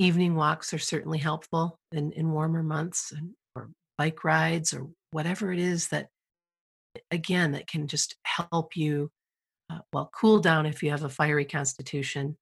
Evening 0.00 0.36
walks 0.36 0.72
are 0.72 0.78
certainly 0.78 1.18
helpful 1.18 1.76
in, 1.90 2.12
in 2.12 2.30
warmer 2.30 2.62
months, 2.62 3.10
and, 3.10 3.32
or 3.56 3.68
bike 3.98 4.22
rides, 4.22 4.72
or 4.72 4.86
whatever 5.10 5.52
it 5.52 5.58
is 5.58 5.88
that, 5.88 6.06
again, 7.10 7.50
that 7.52 7.66
can 7.66 7.88
just 7.88 8.14
help 8.24 8.76
you, 8.76 9.10
uh, 9.70 9.80
well, 9.92 10.08
cool 10.14 10.38
down 10.38 10.66
if 10.66 10.84
you 10.84 10.90
have 10.90 11.02
a 11.02 11.08
fiery 11.08 11.44
constitution. 11.44 12.36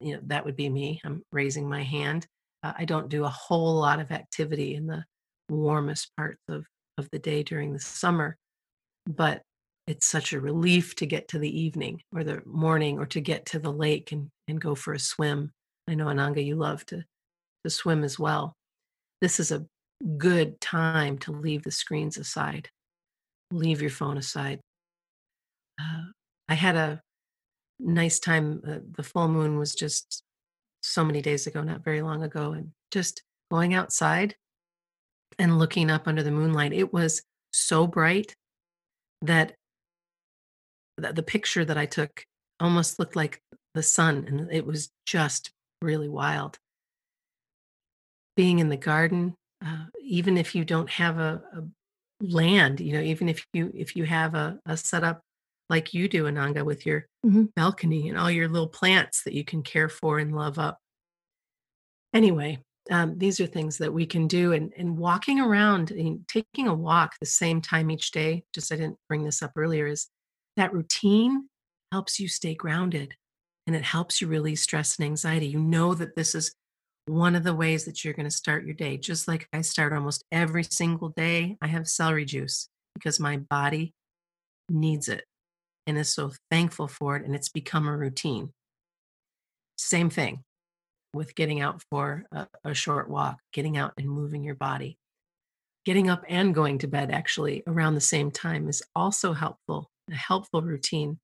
You 0.00 0.14
know, 0.14 0.20
that 0.28 0.46
would 0.46 0.56
be 0.56 0.70
me. 0.70 0.98
I'm 1.04 1.22
raising 1.30 1.68
my 1.68 1.82
hand. 1.82 2.26
Uh, 2.62 2.72
I 2.74 2.86
don't 2.86 3.10
do 3.10 3.24
a 3.24 3.28
whole 3.28 3.74
lot 3.74 4.00
of 4.00 4.10
activity 4.10 4.76
in 4.76 4.86
the 4.86 5.04
warmest 5.50 6.10
parts 6.16 6.40
of, 6.48 6.64
of 6.96 7.06
the 7.12 7.18
day 7.18 7.42
during 7.42 7.74
the 7.74 7.80
summer, 7.80 8.38
but 9.06 9.42
it's 9.86 10.06
such 10.06 10.32
a 10.32 10.40
relief 10.40 10.94
to 10.96 11.06
get 11.06 11.28
to 11.28 11.38
the 11.38 11.60
evening 11.60 12.00
or 12.14 12.24
the 12.24 12.40
morning 12.46 12.98
or 12.98 13.04
to 13.06 13.20
get 13.20 13.44
to 13.44 13.58
the 13.58 13.72
lake 13.72 14.12
and, 14.12 14.28
and 14.48 14.58
go 14.58 14.74
for 14.74 14.94
a 14.94 14.98
swim. 14.98 15.50
I 15.90 15.94
know 15.94 16.06
Ananga, 16.06 16.44
you 16.44 16.54
love 16.54 16.86
to, 16.86 17.04
to 17.64 17.70
swim 17.70 18.04
as 18.04 18.16
well. 18.16 18.54
This 19.20 19.40
is 19.40 19.50
a 19.50 19.66
good 20.16 20.60
time 20.60 21.18
to 21.18 21.32
leave 21.32 21.64
the 21.64 21.72
screens 21.72 22.16
aside, 22.16 22.70
leave 23.50 23.80
your 23.80 23.90
phone 23.90 24.16
aside. 24.16 24.60
Uh, 25.80 26.12
I 26.48 26.54
had 26.54 26.76
a 26.76 27.00
nice 27.80 28.20
time. 28.20 28.62
Uh, 28.66 28.78
the 28.96 29.02
full 29.02 29.26
moon 29.26 29.58
was 29.58 29.74
just 29.74 30.22
so 30.80 31.04
many 31.04 31.20
days 31.20 31.48
ago, 31.48 31.62
not 31.62 31.84
very 31.84 32.02
long 32.02 32.22
ago, 32.22 32.52
and 32.52 32.70
just 32.92 33.22
going 33.50 33.74
outside 33.74 34.36
and 35.40 35.58
looking 35.58 35.90
up 35.90 36.06
under 36.06 36.22
the 36.22 36.30
moonlight. 36.30 36.72
It 36.72 36.92
was 36.92 37.22
so 37.52 37.88
bright 37.88 38.32
that 39.22 39.54
the, 40.96 41.12
the 41.12 41.22
picture 41.24 41.64
that 41.64 41.76
I 41.76 41.86
took 41.86 42.24
almost 42.60 43.00
looked 43.00 43.16
like 43.16 43.40
the 43.74 43.82
sun, 43.82 44.24
and 44.28 44.52
it 44.52 44.64
was 44.64 44.90
just 45.04 45.50
really 45.82 46.08
wild. 46.08 46.58
Being 48.36 48.58
in 48.58 48.68
the 48.68 48.76
garden, 48.76 49.34
uh, 49.64 49.86
even 50.00 50.38
if 50.38 50.54
you 50.54 50.64
don't 50.64 50.88
have 50.90 51.18
a, 51.18 51.42
a 51.54 51.62
land, 52.24 52.80
you 52.80 52.92
know, 52.92 53.00
even 53.00 53.28
if 53.28 53.44
you 53.52 53.70
if 53.74 53.96
you 53.96 54.04
have 54.04 54.34
a, 54.34 54.58
a 54.66 54.76
setup 54.76 55.20
like 55.68 55.94
you 55.94 56.08
do, 56.08 56.24
Ananga, 56.24 56.64
with 56.64 56.86
your 56.86 57.06
Mhm. 57.24 57.52
balcony 57.54 58.08
and 58.08 58.18
all 58.18 58.30
your 58.30 58.48
little 58.48 58.68
plants 58.68 59.22
that 59.24 59.34
you 59.34 59.44
can 59.44 59.62
care 59.62 59.88
for 59.88 60.18
and 60.18 60.34
love 60.34 60.58
up. 60.58 60.78
Anyway, 62.12 62.58
um, 62.90 63.18
these 63.18 63.38
are 63.40 63.46
things 63.46 63.78
that 63.78 63.92
we 63.92 64.06
can 64.06 64.26
do, 64.26 64.52
and 64.52 64.72
and 64.76 64.98
walking 64.98 65.40
around 65.40 65.90
and 65.90 66.26
taking 66.28 66.66
a 66.66 66.74
walk 66.74 67.14
the 67.20 67.26
same 67.26 67.60
time 67.60 67.90
each 67.90 68.10
day. 68.10 68.44
Just 68.54 68.72
I 68.72 68.76
didn't 68.76 68.98
bring 69.08 69.24
this 69.24 69.42
up 69.42 69.52
earlier. 69.56 69.86
Is 69.86 70.08
that 70.56 70.72
routine 70.72 71.48
helps 71.92 72.18
you 72.18 72.28
stay 72.28 72.54
grounded, 72.54 73.14
and 73.70 73.76
it 73.76 73.84
helps 73.84 74.20
you 74.20 74.26
release 74.26 74.62
stress 74.62 74.96
and 74.98 75.06
anxiety. 75.06 75.46
You 75.46 75.60
know 75.60 75.94
that 75.94 76.16
this 76.16 76.34
is 76.34 76.52
one 77.06 77.36
of 77.36 77.44
the 77.44 77.54
ways 77.54 77.84
that 77.84 78.04
you're 78.04 78.14
going 78.14 78.26
to 78.26 78.30
start 78.30 78.64
your 78.64 78.74
day. 78.74 78.96
Just 78.96 79.28
like 79.28 79.46
I 79.52 79.60
start 79.60 79.92
almost 79.92 80.24
every 80.32 80.64
single 80.64 81.10
day, 81.10 81.56
I 81.62 81.68
have 81.68 81.86
celery 81.86 82.24
juice 82.24 82.68
because 82.96 83.20
my 83.20 83.36
body 83.36 83.94
needs 84.68 85.08
it 85.08 85.22
and 85.86 85.96
is 85.96 86.10
so 86.10 86.32
thankful 86.50 86.88
for 86.88 87.14
it, 87.14 87.24
and 87.24 87.32
it's 87.32 87.48
become 87.48 87.86
a 87.86 87.96
routine. 87.96 88.50
Same 89.78 90.10
thing 90.10 90.42
with 91.14 91.36
getting 91.36 91.60
out 91.60 91.80
for 91.92 92.24
a, 92.32 92.48
a 92.64 92.74
short 92.74 93.08
walk, 93.08 93.38
getting 93.52 93.76
out 93.76 93.92
and 93.98 94.10
moving 94.10 94.42
your 94.42 94.56
body. 94.56 94.98
Getting 95.84 96.10
up 96.10 96.24
and 96.28 96.52
going 96.52 96.78
to 96.78 96.88
bed 96.88 97.12
actually 97.12 97.62
around 97.68 97.94
the 97.94 98.00
same 98.00 98.32
time 98.32 98.68
is 98.68 98.82
also 98.96 99.32
helpful, 99.32 99.92
a 100.10 100.14
helpful 100.16 100.60
routine 100.60 101.20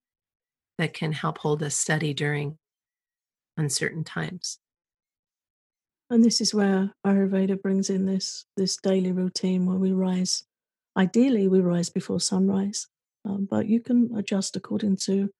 that 0.78 0.94
can 0.94 1.12
help 1.12 1.38
hold 1.38 1.62
us 1.62 1.76
steady 1.76 2.14
during 2.14 2.58
uncertain 3.56 4.04
times. 4.04 4.58
And 6.10 6.24
this 6.24 6.40
is 6.40 6.54
where 6.54 6.92
Ayurveda 7.04 7.60
brings 7.60 7.90
in 7.90 8.06
this 8.06 8.44
this 8.56 8.76
daily 8.76 9.12
routine 9.12 9.66
where 9.66 9.78
we 9.78 9.92
rise. 9.92 10.44
Ideally, 10.96 11.48
we 11.48 11.60
rise 11.60 11.90
before 11.90 12.20
sunrise, 12.20 12.86
um, 13.24 13.46
but 13.50 13.66
you 13.66 13.80
can 13.80 14.10
adjust 14.16 14.56
according 14.56 14.96
to 14.98 15.30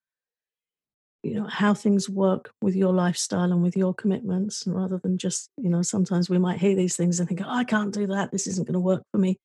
you 1.23 1.35
know 1.35 1.47
how 1.47 1.73
things 1.73 2.09
work 2.09 2.51
with 2.61 2.75
your 2.75 2.93
lifestyle 2.93 3.53
and 3.53 3.63
with 3.63 3.77
your 3.77 3.95
commitments, 3.95 4.65
rather 4.67 4.99
than 4.99 5.19
just 5.19 5.51
you 5.57 5.71
know 5.71 5.83
sometimes 5.83 6.29
we 6.29 6.39
might 6.39 6.59
hear 6.59 6.75
these 6.75 6.97
things 6.97 7.21
and 7.21 7.29
think, 7.29 7.43
oh, 7.45 7.49
I 7.49 7.63
can't 7.63 7.95
do 7.95 8.09
that. 8.09 8.33
This 8.33 8.49
isn't 8.49 8.67
going 8.67 8.75
to 8.75 8.81
work 8.81 9.03
for 9.13 9.19
me. 9.19 9.37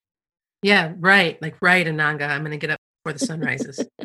Yeah, 0.63 0.93
right. 0.97 1.41
Like, 1.41 1.55
right, 1.61 1.85
Ananga, 1.85 2.29
I'm 2.29 2.41
going 2.41 2.51
to 2.51 2.57
get 2.57 2.69
up 2.69 2.79
before 3.03 3.17
the 3.17 3.25
sun 3.25 3.41
rises. 3.41 3.83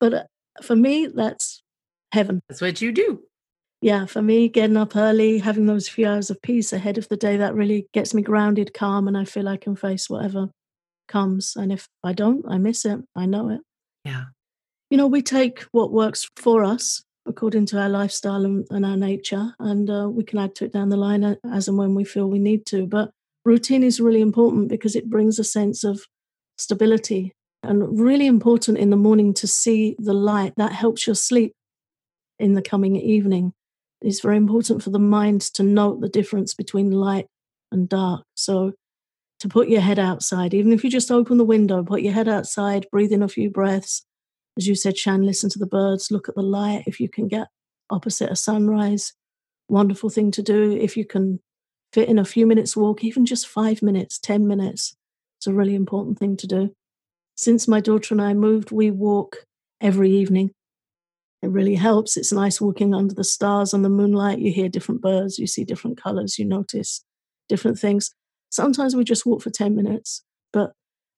But 0.00 0.14
uh, 0.14 0.24
for 0.62 0.76
me, 0.76 1.06
that's 1.06 1.62
heaven. 2.12 2.40
That's 2.48 2.60
what 2.60 2.80
you 2.80 2.92
do. 2.92 3.22
Yeah, 3.80 4.06
for 4.06 4.20
me, 4.20 4.48
getting 4.48 4.76
up 4.76 4.96
early, 4.96 5.38
having 5.38 5.66
those 5.66 5.88
few 5.88 6.06
hours 6.06 6.30
of 6.30 6.42
peace 6.42 6.72
ahead 6.72 6.98
of 6.98 7.08
the 7.08 7.16
day, 7.16 7.36
that 7.36 7.54
really 7.54 7.86
gets 7.92 8.12
me 8.12 8.22
grounded, 8.22 8.74
calm, 8.74 9.06
and 9.06 9.16
I 9.16 9.24
feel 9.24 9.48
I 9.48 9.56
can 9.56 9.76
face 9.76 10.10
whatever 10.10 10.48
comes. 11.06 11.54
And 11.54 11.72
if 11.72 11.88
I 12.02 12.12
don't, 12.12 12.44
I 12.48 12.58
miss 12.58 12.84
it. 12.84 13.00
I 13.14 13.26
know 13.26 13.50
it. 13.50 13.60
Yeah. 14.04 14.24
You 14.90 14.96
know, 14.96 15.06
we 15.06 15.22
take 15.22 15.62
what 15.70 15.92
works 15.92 16.28
for 16.36 16.64
us 16.64 17.02
according 17.26 17.66
to 17.66 17.78
our 17.78 17.90
lifestyle 17.90 18.44
and, 18.44 18.66
and 18.70 18.84
our 18.86 18.96
nature, 18.96 19.54
and 19.60 19.88
uh, 19.90 20.08
we 20.10 20.24
can 20.24 20.38
add 20.38 20.54
to 20.56 20.64
it 20.64 20.72
down 20.72 20.88
the 20.88 20.96
line 20.96 21.36
as 21.52 21.68
and 21.68 21.76
when 21.76 21.94
we 21.94 22.02
feel 22.02 22.26
we 22.26 22.38
need 22.38 22.64
to. 22.66 22.86
But 22.86 23.10
routine 23.44 23.84
is 23.84 24.00
really 24.00 24.22
important 24.22 24.68
because 24.68 24.96
it 24.96 25.10
brings 25.10 25.38
a 25.38 25.44
sense 25.44 25.84
of 25.84 26.00
stability 26.56 27.34
and 27.62 27.98
really 27.98 28.26
important 28.26 28.78
in 28.78 28.90
the 28.90 28.96
morning 28.96 29.34
to 29.34 29.46
see 29.46 29.96
the 29.98 30.14
light. 30.14 30.54
That 30.56 30.72
helps 30.72 31.06
your 31.06 31.16
sleep 31.16 31.52
in 32.38 32.54
the 32.54 32.62
coming 32.62 32.96
evening. 32.96 33.52
It's 34.00 34.20
very 34.20 34.36
important 34.36 34.82
for 34.82 34.90
the 34.90 34.98
mind 34.98 35.40
to 35.54 35.62
note 35.62 36.00
the 36.00 36.08
difference 36.08 36.54
between 36.54 36.90
light 36.92 37.26
and 37.72 37.88
dark. 37.88 38.22
So, 38.34 38.72
to 39.40 39.48
put 39.48 39.68
your 39.68 39.80
head 39.80 39.98
outside, 39.98 40.52
even 40.52 40.72
if 40.72 40.82
you 40.82 40.90
just 40.90 41.12
open 41.12 41.38
the 41.38 41.44
window, 41.44 41.84
put 41.84 42.02
your 42.02 42.12
head 42.12 42.28
outside, 42.28 42.86
breathe 42.90 43.12
in 43.12 43.22
a 43.22 43.28
few 43.28 43.50
breaths. 43.50 44.04
As 44.56 44.66
you 44.66 44.74
said, 44.74 44.98
Shann, 44.98 45.22
listen 45.22 45.48
to 45.50 45.58
the 45.60 45.66
birds, 45.66 46.10
look 46.10 46.28
at 46.28 46.34
the 46.34 46.42
light. 46.42 46.84
If 46.86 46.98
you 46.98 47.08
can 47.08 47.28
get 47.28 47.46
opposite 47.90 48.30
a 48.30 48.36
sunrise, 48.36 49.12
wonderful 49.68 50.10
thing 50.10 50.32
to 50.32 50.42
do. 50.42 50.72
If 50.72 50.96
you 50.96 51.04
can 51.04 51.40
fit 51.92 52.08
in 52.08 52.18
a 52.18 52.24
few 52.24 52.46
minutes 52.46 52.76
walk, 52.76 53.04
even 53.04 53.26
just 53.26 53.46
five 53.46 53.80
minutes, 53.80 54.18
10 54.18 54.46
minutes, 54.46 54.96
it's 55.38 55.46
a 55.46 55.54
really 55.54 55.76
important 55.76 56.18
thing 56.18 56.36
to 56.38 56.46
do. 56.46 56.74
Since 57.38 57.68
my 57.68 57.80
daughter 57.80 58.14
and 58.14 58.20
I 58.20 58.34
moved, 58.34 58.72
we 58.72 58.90
walk 58.90 59.44
every 59.80 60.10
evening. 60.10 60.50
It 61.40 61.50
really 61.50 61.76
helps. 61.76 62.16
It's 62.16 62.32
nice 62.32 62.60
walking 62.60 62.92
under 62.92 63.14
the 63.14 63.22
stars 63.22 63.72
and 63.72 63.84
the 63.84 63.88
moonlight. 63.88 64.40
You 64.40 64.52
hear 64.52 64.68
different 64.68 65.02
birds, 65.02 65.38
you 65.38 65.46
see 65.46 65.62
different 65.62 66.02
colors, 66.02 66.36
you 66.36 66.44
notice 66.44 67.04
different 67.48 67.78
things. 67.78 68.12
Sometimes 68.50 68.96
we 68.96 69.04
just 69.04 69.24
walk 69.24 69.40
for 69.40 69.50
10 69.50 69.76
minutes, 69.76 70.24
but 70.52 70.72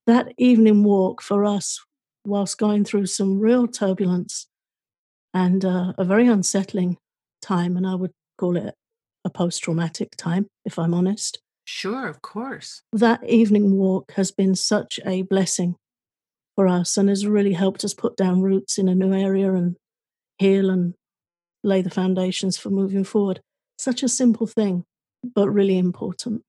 that 0.07 0.35
evening 0.37 0.85
walk 0.85 1.23
for 1.23 1.47
us, 1.47 1.81
whilst 2.27 2.59
going 2.59 2.85
through 2.85 3.07
some 3.07 3.41
real 3.41 3.67
turbulence 3.67 4.47
and 5.33 5.65
uh, 5.65 5.95
a 5.97 6.05
very 6.05 6.27
unsettling 6.27 6.99
time, 7.41 7.79
and 7.79 7.87
I 7.87 7.95
would 7.95 8.12
call 8.37 8.59
it 8.59 8.75
a 9.25 9.31
post 9.31 9.62
traumatic 9.62 10.17
time, 10.19 10.49
if 10.67 10.79
I'm 10.79 10.93
honest. 10.93 11.41
Sure, 11.65 12.09
of 12.09 12.21
course. 12.21 12.83
That 12.93 13.27
evening 13.27 13.79
walk 13.79 14.12
has 14.17 14.31
been 14.31 14.55
such 14.55 15.00
a 15.07 15.23
blessing 15.23 15.77
for 16.61 16.69
us 16.69 16.99
and 16.99 17.09
has 17.09 17.26
really 17.26 17.55
helped 17.55 17.85
us 17.85 17.95
put 17.95 18.19
down 18.19 18.43
roots 18.43 18.76
in 18.76 18.87
a 18.87 18.95
new 18.95 19.14
area 19.14 19.50
and 19.55 19.76
heal 20.37 20.69
and 20.69 20.93
lay 21.64 21.81
the 21.81 21.88
foundations 21.88 22.59
for 22.59 22.69
moving 22.69 23.02
forward. 23.02 23.40
Such 23.79 24.02
a 24.02 24.11
simple 24.11 24.47
thing, 24.47 24.85
but 25.35 25.49
really 25.49 25.79
important. 25.79 26.43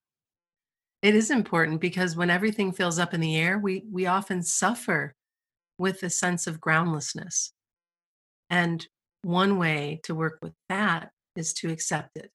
It 1.01 1.15
is 1.15 1.31
important 1.31 1.79
because 1.79 2.17
when 2.17 2.29
everything 2.29 2.73
feels 2.73 2.99
up 2.99 3.13
in 3.13 3.21
the 3.21 3.37
air, 3.37 3.57
we 3.57 3.85
we 3.89 4.05
often 4.05 4.43
suffer 4.43 5.13
with 5.77 6.03
a 6.03 6.09
sense 6.09 6.45
of 6.45 6.59
groundlessness. 6.59 7.53
And 8.49 8.85
one 9.21 9.57
way 9.57 10.01
to 10.03 10.13
work 10.13 10.39
with 10.41 10.53
that 10.67 11.11
is 11.37 11.53
to 11.53 11.71
accept 11.71 12.17
it 12.17 12.31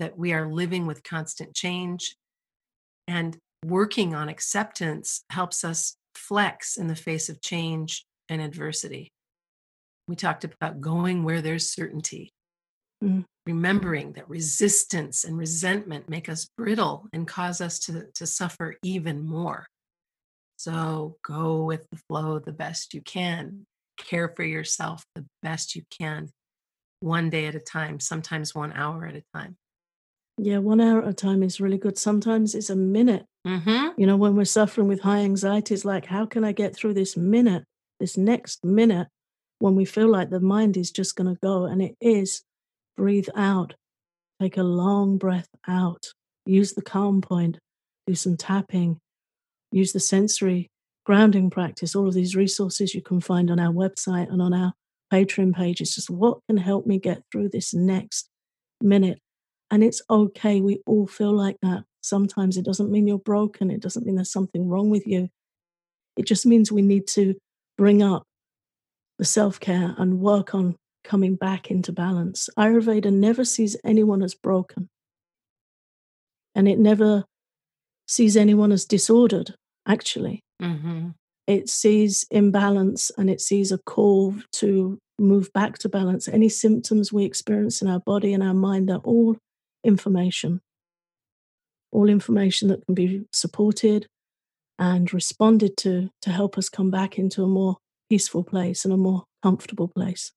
that 0.00 0.18
we 0.18 0.32
are 0.32 0.52
living 0.52 0.84
with 0.84 1.04
constant 1.04 1.54
change 1.54 2.16
and 3.06 3.38
working 3.64 4.16
on 4.16 4.28
acceptance 4.28 5.22
helps 5.30 5.62
us 5.62 5.96
flex 6.28 6.76
in 6.76 6.88
the 6.88 6.96
face 6.96 7.28
of 7.28 7.40
change 7.40 8.04
and 8.28 8.40
adversity. 8.40 9.12
We 10.08 10.16
talked 10.16 10.44
about 10.44 10.80
going 10.80 11.24
where 11.24 11.40
there's 11.40 11.72
certainty, 11.72 12.32
mm. 13.02 13.24
remembering 13.46 14.12
that 14.12 14.28
resistance 14.28 15.24
and 15.24 15.38
resentment 15.38 16.08
make 16.08 16.28
us 16.28 16.48
brittle 16.56 17.06
and 17.12 17.26
cause 17.26 17.60
us 17.60 17.78
to, 17.80 18.06
to 18.14 18.26
suffer 18.26 18.74
even 18.82 19.26
more. 19.26 19.66
So 20.56 21.16
go 21.24 21.64
with 21.64 21.86
the 21.90 21.98
flow 22.08 22.38
the 22.38 22.52
best 22.52 22.94
you 22.94 23.00
can, 23.00 23.66
care 23.98 24.32
for 24.34 24.44
yourself 24.44 25.04
the 25.14 25.24
best 25.42 25.74
you 25.74 25.82
can, 25.90 26.30
one 27.00 27.30
day 27.30 27.46
at 27.46 27.54
a 27.54 27.60
time, 27.60 28.00
sometimes 28.00 28.54
one 28.54 28.72
hour 28.72 29.06
at 29.06 29.16
a 29.16 29.22
time. 29.34 29.56
Yeah, 30.36 30.58
one 30.58 30.80
hour 30.80 31.02
at 31.02 31.08
a 31.08 31.12
time 31.12 31.42
is 31.42 31.60
really 31.60 31.78
good. 31.78 31.96
Sometimes 31.96 32.54
it's 32.54 32.70
a 32.70 32.76
minute. 32.76 33.24
Mm-hmm. 33.46 34.00
You 34.00 34.06
know, 34.06 34.16
when 34.16 34.34
we're 34.34 34.44
suffering 34.44 34.88
with 34.88 35.00
high 35.00 35.20
anxiety, 35.20 35.74
it's 35.74 35.84
like, 35.84 36.06
how 36.06 36.26
can 36.26 36.44
I 36.44 36.52
get 36.52 36.74
through 36.74 36.94
this 36.94 37.16
minute, 37.16 37.64
this 38.00 38.16
next 38.16 38.64
minute, 38.64 39.08
when 39.60 39.76
we 39.76 39.84
feel 39.84 40.08
like 40.08 40.30
the 40.30 40.40
mind 40.40 40.76
is 40.76 40.90
just 40.90 41.14
going 41.14 41.32
to 41.32 41.38
go? 41.40 41.66
And 41.66 41.80
it 41.80 41.94
is. 42.00 42.42
Breathe 42.96 43.28
out. 43.36 43.74
Take 44.40 44.56
a 44.56 44.62
long 44.62 45.18
breath 45.18 45.48
out. 45.68 46.06
Use 46.46 46.72
the 46.72 46.82
calm 46.82 47.20
point. 47.20 47.58
Do 48.06 48.14
some 48.14 48.36
tapping. 48.36 48.98
Use 49.70 49.92
the 49.92 50.00
sensory 50.00 50.68
grounding 51.06 51.50
practice. 51.50 51.94
All 51.94 52.08
of 52.08 52.14
these 52.14 52.34
resources 52.34 52.94
you 52.94 53.02
can 53.02 53.20
find 53.20 53.50
on 53.50 53.60
our 53.60 53.72
website 53.72 54.30
and 54.30 54.42
on 54.42 54.52
our 54.52 54.72
Patreon 55.12 55.54
page. 55.54 55.80
It's 55.80 55.94
just 55.94 56.10
what 56.10 56.38
can 56.48 56.56
help 56.56 56.86
me 56.86 56.98
get 56.98 57.22
through 57.30 57.50
this 57.50 57.72
next 57.72 58.28
minute 58.80 59.18
and 59.74 59.82
it's 59.82 60.00
okay. 60.08 60.60
We 60.60 60.80
all 60.86 61.08
feel 61.08 61.32
like 61.32 61.56
that. 61.62 61.82
Sometimes 62.00 62.56
it 62.56 62.64
doesn't 62.64 62.92
mean 62.92 63.08
you're 63.08 63.18
broken, 63.18 63.72
it 63.72 63.80
doesn't 63.80 64.06
mean 64.06 64.14
there's 64.14 64.30
something 64.30 64.68
wrong 64.68 64.88
with 64.88 65.04
you. 65.04 65.30
It 66.16 66.26
just 66.28 66.46
means 66.46 66.70
we 66.70 66.80
need 66.80 67.08
to 67.08 67.34
bring 67.76 68.00
up 68.00 68.22
the 69.18 69.24
self 69.24 69.58
care 69.58 69.96
and 69.98 70.20
work 70.20 70.54
on 70.54 70.76
coming 71.02 71.34
back 71.34 71.72
into 71.72 71.90
balance. 71.90 72.48
Ayurveda 72.56 73.12
never 73.12 73.44
sees 73.44 73.76
anyone 73.84 74.22
as 74.22 74.36
broken, 74.36 74.86
and 76.54 76.68
it 76.68 76.78
never 76.78 77.24
sees 78.06 78.36
anyone 78.36 78.70
as 78.70 78.84
disordered, 78.84 79.56
actually. 79.88 80.40
Mm-hmm. 80.62 81.08
It 81.48 81.68
sees 81.68 82.24
imbalance 82.30 83.10
and 83.18 83.28
it 83.28 83.40
sees 83.40 83.72
a 83.72 83.78
call 83.78 84.36
to 84.52 84.98
move 85.18 85.52
back 85.52 85.78
to 85.78 85.88
balance. 85.88 86.28
Any 86.28 86.48
symptoms 86.48 87.12
we 87.12 87.24
experience 87.24 87.82
in 87.82 87.88
our 87.88 88.00
body 88.00 88.32
and 88.32 88.42
our 88.42 88.54
mind 88.54 88.88
are 88.88 89.00
all 89.02 89.36
information. 89.84 90.60
All 91.92 92.08
information 92.08 92.68
that 92.68 92.84
can 92.86 92.94
be 92.94 93.24
supported 93.32 94.06
and 94.78 95.12
responded 95.12 95.76
to 95.78 96.10
to 96.22 96.30
help 96.30 96.58
us 96.58 96.68
come 96.68 96.90
back 96.90 97.18
into 97.18 97.44
a 97.44 97.48
more 97.48 97.76
peaceful 98.10 98.42
place 98.42 98.84
and 98.84 98.92
a 98.92 98.96
more 98.96 99.24
comfortable 99.42 99.88
place. 99.88 100.32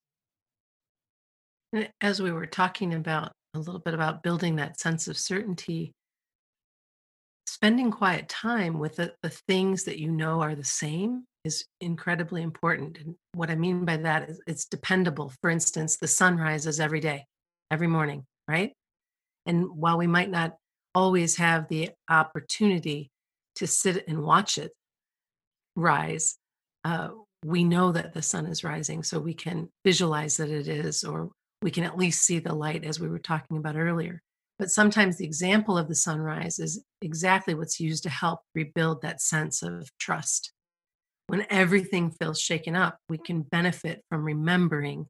As 2.02 2.22
we 2.22 2.32
were 2.32 2.46
talking 2.46 2.94
about 2.94 3.32
a 3.54 3.60
little 3.60 3.80
bit 3.80 3.94
about 3.94 4.24
building 4.24 4.56
that 4.56 4.80
sense 4.80 5.08
of 5.08 5.18
certainty, 5.18 5.94
spending 7.46 7.92
quiet 7.92 8.30
time 8.30 8.78
with 8.78 8.98
the, 8.98 9.14
the 9.24 9.30
things 9.30 9.84
that 9.86 10.00
you 10.00 10.12
know 10.12 10.42
are 10.42 10.56
the 10.56 10.64
same 10.64 11.24
is 11.44 11.66
incredibly 11.82 12.42
important. 12.42 12.98
And 13.00 13.16
what 13.34 13.50
I 13.50 13.56
mean 13.56 13.86
by 13.86 13.98
that 13.98 14.30
is 14.30 14.40
it's 14.48 14.66
dependable. 14.66 15.34
For 15.42 15.50
instance, 15.50 15.98
the 15.98 16.08
sun 16.08 16.38
rises 16.38 16.80
every 16.80 17.00
day, 17.00 17.26
every 17.72 17.88
morning, 17.88 18.26
right? 18.48 18.74
And 19.48 19.70
while 19.72 19.98
we 19.98 20.08
might 20.08 20.30
not 20.30 20.56
always 20.94 21.38
have 21.38 21.68
the 21.70 21.92
opportunity 22.10 23.10
to 23.56 23.66
sit 23.66 24.08
and 24.08 24.24
watch 24.24 24.58
it 24.58 24.72
rise, 25.76 26.38
uh, 26.84 27.10
we 27.46 27.64
know 27.64 27.92
that 27.92 28.14
the 28.14 28.22
sun 28.22 28.46
is 28.46 28.64
rising, 28.64 29.04
so 29.04 29.20
we 29.20 29.34
can 29.34 29.70
visualize 29.86 30.38
that 30.38 30.50
it 30.50 30.68
is, 30.68 31.04
or 31.04 31.32
we 31.62 31.72
can 31.72 31.84
at 31.84 31.98
least 31.98 32.24
see 32.24 32.40
the 32.40 32.54
light 32.54 32.84
as 32.84 33.00
we 33.00 33.08
were 33.08 33.20
talking 33.20 33.58
about 33.58 33.76
earlier. 33.76 34.22
But 34.60 34.72
sometimes 34.72 35.18
the 35.18 35.26
example 35.26 35.78
of 35.78 35.88
the 35.88 35.96
sunrise 35.96 36.60
is 36.60 36.84
exactly 37.02 37.54
what's 37.54 37.80
used 37.80 38.04
to 38.04 38.10
help 38.10 38.42
rebuild 38.56 39.02
that 39.02 39.22
sense 39.22 39.62
of 39.64 39.90
trust. 40.00 40.52
When 41.28 41.46
everything 41.50 42.12
feels 42.12 42.40
shaken 42.40 42.76
up, 42.76 42.98
we 43.08 43.18
can 43.18 43.42
benefit 43.42 44.02
from 44.10 44.24
remembering 44.24 45.08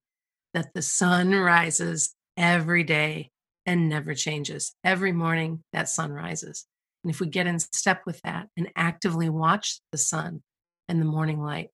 that 0.54 0.74
the 0.74 0.82
sun 0.82 1.34
rises 1.34 2.14
every 2.36 2.84
day 2.84 3.30
and 3.68 3.90
never 3.90 4.16
changes. 4.16 4.74
Every 4.84 5.12
morning 5.12 5.64
that 5.74 5.90
sun 5.90 6.12
rises. 6.12 6.66
And 7.04 7.14
if 7.14 7.20
we 7.20 7.28
get 7.28 7.46
in 7.46 7.60
step 7.60 8.02
with 8.06 8.20
that 8.22 8.48
and 8.58 8.70
actively 8.76 9.30
watch 9.30 9.80
the 9.92 9.98
sun 9.98 10.42
and 10.88 11.00
the 11.00 11.06
morning 11.06 11.42
light, 11.42 11.70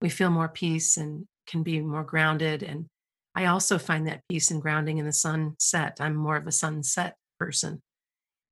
we 0.00 0.08
feel 0.08 0.30
more 0.30 0.48
peace 0.48 0.96
and 0.96 1.26
can 1.46 1.62
be 1.62 1.80
more 1.80 2.04
grounded. 2.04 2.62
And 2.62 2.86
I 3.34 3.46
also 3.46 3.78
find 3.78 4.06
that 4.06 4.22
peace 4.30 4.50
and 4.50 4.62
grounding 4.62 4.98
in 4.98 5.04
the 5.04 5.12
sunset. 5.12 5.98
I'm 6.00 6.14
more 6.14 6.36
of 6.36 6.46
a 6.46 6.52
sunset 6.52 7.16
person 7.38 7.82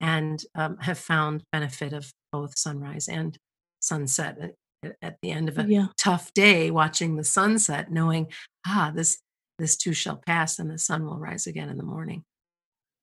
and 0.01 0.45
um, 0.57 0.77
have 0.81 0.99
found 0.99 1.45
benefit 1.53 1.93
of 1.93 2.13
both 2.33 2.59
sunrise 2.59 3.09
and 3.09 3.39
sunset 3.81 4.39
at, 4.83 4.97
at 5.01 5.17
the 5.23 5.31
end 5.31 5.49
of 5.49 5.57
a 5.59 5.65
yeah. 5.65 5.87
tough 5.97 6.35
day 6.35 6.71
watching 6.71 7.17
the 7.17 7.25
sunset 7.25 7.91
knowing 7.91 8.27
ah 8.67 8.93
this 8.95 9.21
this 9.59 9.77
too 9.77 9.93
shall 9.93 10.17
pass 10.17 10.59
and 10.59 10.71
the 10.71 10.79
sun 10.79 11.05
will 11.05 11.19
rise 11.19 11.47
again 11.47 11.69
in 11.69 11.77
the 11.77 11.85
morning 11.85 12.25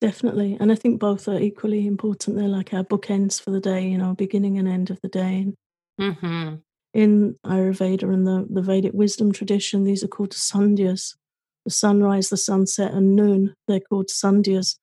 Definitely. 0.01 0.57
And 0.59 0.71
I 0.71 0.75
think 0.75 0.99
both 0.99 1.27
are 1.27 1.39
equally 1.39 1.85
important. 1.85 2.37
They're 2.37 2.47
like 2.47 2.73
our 2.73 2.83
bookends 2.83 3.41
for 3.41 3.51
the 3.51 3.59
day, 3.59 3.85
you 3.87 3.97
know, 3.97 4.13
beginning 4.13 4.57
and 4.57 4.67
end 4.67 4.89
of 4.89 5.01
the 5.01 5.09
day. 5.09 5.53
Mm-hmm. 5.99 6.55
In 6.93 7.35
Ayurveda 7.45 8.03
and 8.03 8.25
the, 8.25 8.47
the 8.49 8.61
Vedic 8.61 8.93
wisdom 8.93 9.31
tradition, 9.31 9.83
these 9.83 10.03
are 10.03 10.07
called 10.07 10.31
sandhyas. 10.31 11.15
The 11.65 11.71
sunrise, 11.71 12.29
the 12.29 12.37
sunset, 12.37 12.93
and 12.93 13.15
noon, 13.15 13.53
they're 13.67 13.81
called 13.81 14.07
sandhyas. 14.07 14.77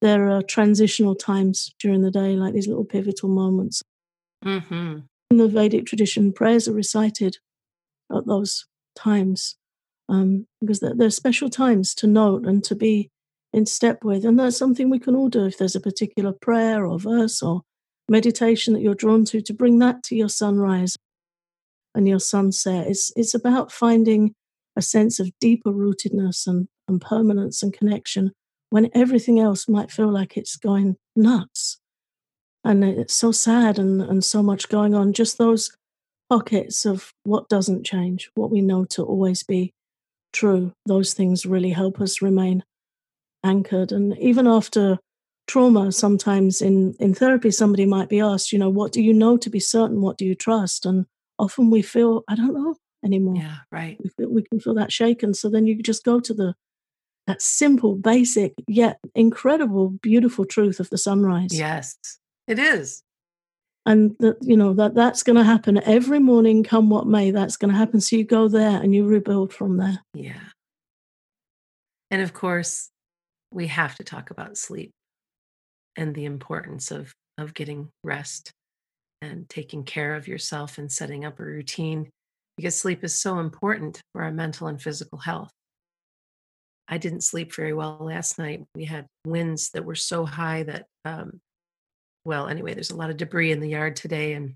There 0.00 0.30
are 0.30 0.42
transitional 0.42 1.16
times 1.16 1.74
during 1.80 2.02
the 2.02 2.10
day, 2.10 2.36
like 2.36 2.54
these 2.54 2.68
little 2.68 2.84
pivotal 2.84 3.28
moments. 3.28 3.82
Mm-hmm. 4.44 5.00
In 5.30 5.36
the 5.36 5.48
Vedic 5.48 5.86
tradition, 5.86 6.32
prayers 6.32 6.68
are 6.68 6.72
recited 6.72 7.38
at 8.14 8.26
those 8.26 8.66
times 8.96 9.56
um, 10.08 10.46
because 10.60 10.80
they're, 10.80 10.94
they're 10.94 11.10
special 11.10 11.50
times 11.50 11.94
to 11.96 12.06
note 12.06 12.46
and 12.46 12.62
to 12.64 12.74
be 12.74 13.10
in 13.52 13.66
step 13.66 14.04
with. 14.04 14.24
And 14.24 14.38
that's 14.38 14.56
something 14.56 14.90
we 14.90 14.98
can 14.98 15.14
all 15.16 15.28
do 15.28 15.46
if 15.46 15.58
there's 15.58 15.76
a 15.76 15.80
particular 15.80 16.32
prayer 16.32 16.86
or 16.86 16.98
verse 16.98 17.42
or 17.42 17.62
meditation 18.08 18.74
that 18.74 18.82
you're 18.82 18.94
drawn 18.94 19.24
to, 19.26 19.40
to 19.40 19.52
bring 19.52 19.78
that 19.78 20.02
to 20.04 20.16
your 20.16 20.28
sunrise 20.28 20.96
and 21.94 22.08
your 22.08 22.20
sunset. 22.20 22.86
It's, 22.86 23.12
it's 23.16 23.34
about 23.34 23.72
finding 23.72 24.34
a 24.76 24.82
sense 24.82 25.18
of 25.18 25.30
deeper 25.40 25.72
rootedness 25.72 26.46
and, 26.46 26.68
and 26.88 27.00
permanence 27.00 27.62
and 27.62 27.72
connection 27.72 28.32
when 28.70 28.90
everything 28.94 29.40
else 29.40 29.68
might 29.68 29.90
feel 29.90 30.12
like 30.12 30.36
it's 30.36 30.56
going 30.56 30.96
nuts. 31.16 31.78
And 32.62 32.84
it's 32.84 33.14
so 33.14 33.32
sad 33.32 33.78
and, 33.78 34.00
and 34.02 34.24
so 34.24 34.42
much 34.42 34.68
going 34.68 34.94
on. 34.94 35.12
Just 35.12 35.38
those 35.38 35.70
pockets 36.28 36.84
of 36.84 37.12
what 37.24 37.48
doesn't 37.48 37.84
change, 37.84 38.30
what 38.34 38.50
we 38.50 38.60
know 38.60 38.84
to 38.84 39.02
always 39.02 39.42
be 39.42 39.72
true, 40.32 40.72
those 40.86 41.12
things 41.14 41.46
really 41.46 41.70
help 41.70 42.00
us 42.00 42.22
remain 42.22 42.62
anchored. 43.44 43.92
And 43.92 44.16
even 44.18 44.46
after 44.46 44.98
trauma, 45.46 45.92
sometimes 45.92 46.62
in, 46.62 46.94
in 47.00 47.14
therapy, 47.14 47.50
somebody 47.50 47.86
might 47.86 48.08
be 48.08 48.20
asked, 48.20 48.52
you 48.52 48.58
know, 48.58 48.70
what 48.70 48.92
do 48.92 49.02
you 49.02 49.12
know 49.12 49.36
to 49.36 49.50
be 49.50 49.60
certain? 49.60 50.00
What 50.00 50.16
do 50.16 50.24
you 50.24 50.34
trust? 50.34 50.86
And 50.86 51.06
often 51.38 51.70
we 51.70 51.82
feel, 51.82 52.22
I 52.28 52.34
don't 52.34 52.54
know 52.54 52.76
anymore. 53.04 53.36
Yeah, 53.36 53.56
right. 53.72 53.98
We, 54.02 54.10
feel, 54.10 54.28
we 54.30 54.42
can 54.42 54.60
feel 54.60 54.74
that 54.74 54.92
shaken. 54.92 55.34
So 55.34 55.48
then 55.48 55.66
you 55.66 55.82
just 55.82 56.04
go 56.04 56.20
to 56.20 56.34
the 56.34 56.54
that 57.26 57.42
simple, 57.42 57.94
basic, 57.94 58.54
yet 58.66 58.98
incredible, 59.14 59.90
beautiful 59.90 60.44
truth 60.44 60.80
of 60.80 60.90
the 60.90 60.98
sunrise. 60.98 61.50
Yes, 61.52 61.96
it 62.48 62.58
is. 62.58 63.02
And 63.86 64.16
that, 64.20 64.38
you 64.40 64.56
know, 64.56 64.74
that 64.74 64.94
that's 64.94 65.22
going 65.22 65.36
to 65.36 65.44
happen 65.44 65.82
every 65.84 66.18
morning, 66.18 66.64
come 66.64 66.90
what 66.90 67.06
may, 67.06 67.30
that's 67.30 67.56
going 67.56 67.70
to 67.70 67.76
happen. 67.76 68.00
So 68.00 68.16
you 68.16 68.24
go 68.24 68.48
there 68.48 68.80
and 68.82 68.94
you 68.94 69.06
rebuild 69.06 69.52
from 69.52 69.76
there. 69.76 70.00
Yeah. 70.12 70.40
And 72.10 72.20
of 72.20 72.32
course, 72.32 72.89
we 73.52 73.66
have 73.66 73.96
to 73.96 74.04
talk 74.04 74.30
about 74.30 74.56
sleep 74.56 74.92
and 75.96 76.14
the 76.14 76.24
importance 76.24 76.90
of, 76.90 77.12
of 77.38 77.54
getting 77.54 77.88
rest 78.04 78.52
and 79.22 79.48
taking 79.48 79.84
care 79.84 80.14
of 80.14 80.28
yourself 80.28 80.78
and 80.78 80.90
setting 80.90 81.24
up 81.24 81.38
a 81.40 81.44
routine 81.44 82.08
because 82.56 82.78
sleep 82.78 83.04
is 83.04 83.18
so 83.18 83.38
important 83.38 84.00
for 84.12 84.22
our 84.22 84.30
mental 84.30 84.66
and 84.66 84.80
physical 84.80 85.18
health. 85.18 85.50
I 86.88 86.98
didn't 86.98 87.22
sleep 87.22 87.54
very 87.54 87.72
well 87.72 87.98
last 88.00 88.38
night. 88.38 88.64
We 88.74 88.84
had 88.84 89.06
winds 89.26 89.70
that 89.70 89.84
were 89.84 89.94
so 89.94 90.26
high 90.26 90.64
that, 90.64 90.86
um, 91.04 91.40
well, 92.24 92.48
anyway, 92.48 92.74
there's 92.74 92.90
a 92.90 92.96
lot 92.96 93.10
of 93.10 93.16
debris 93.16 93.52
in 93.52 93.60
the 93.60 93.68
yard 93.68 93.96
today, 93.96 94.32
and 94.34 94.54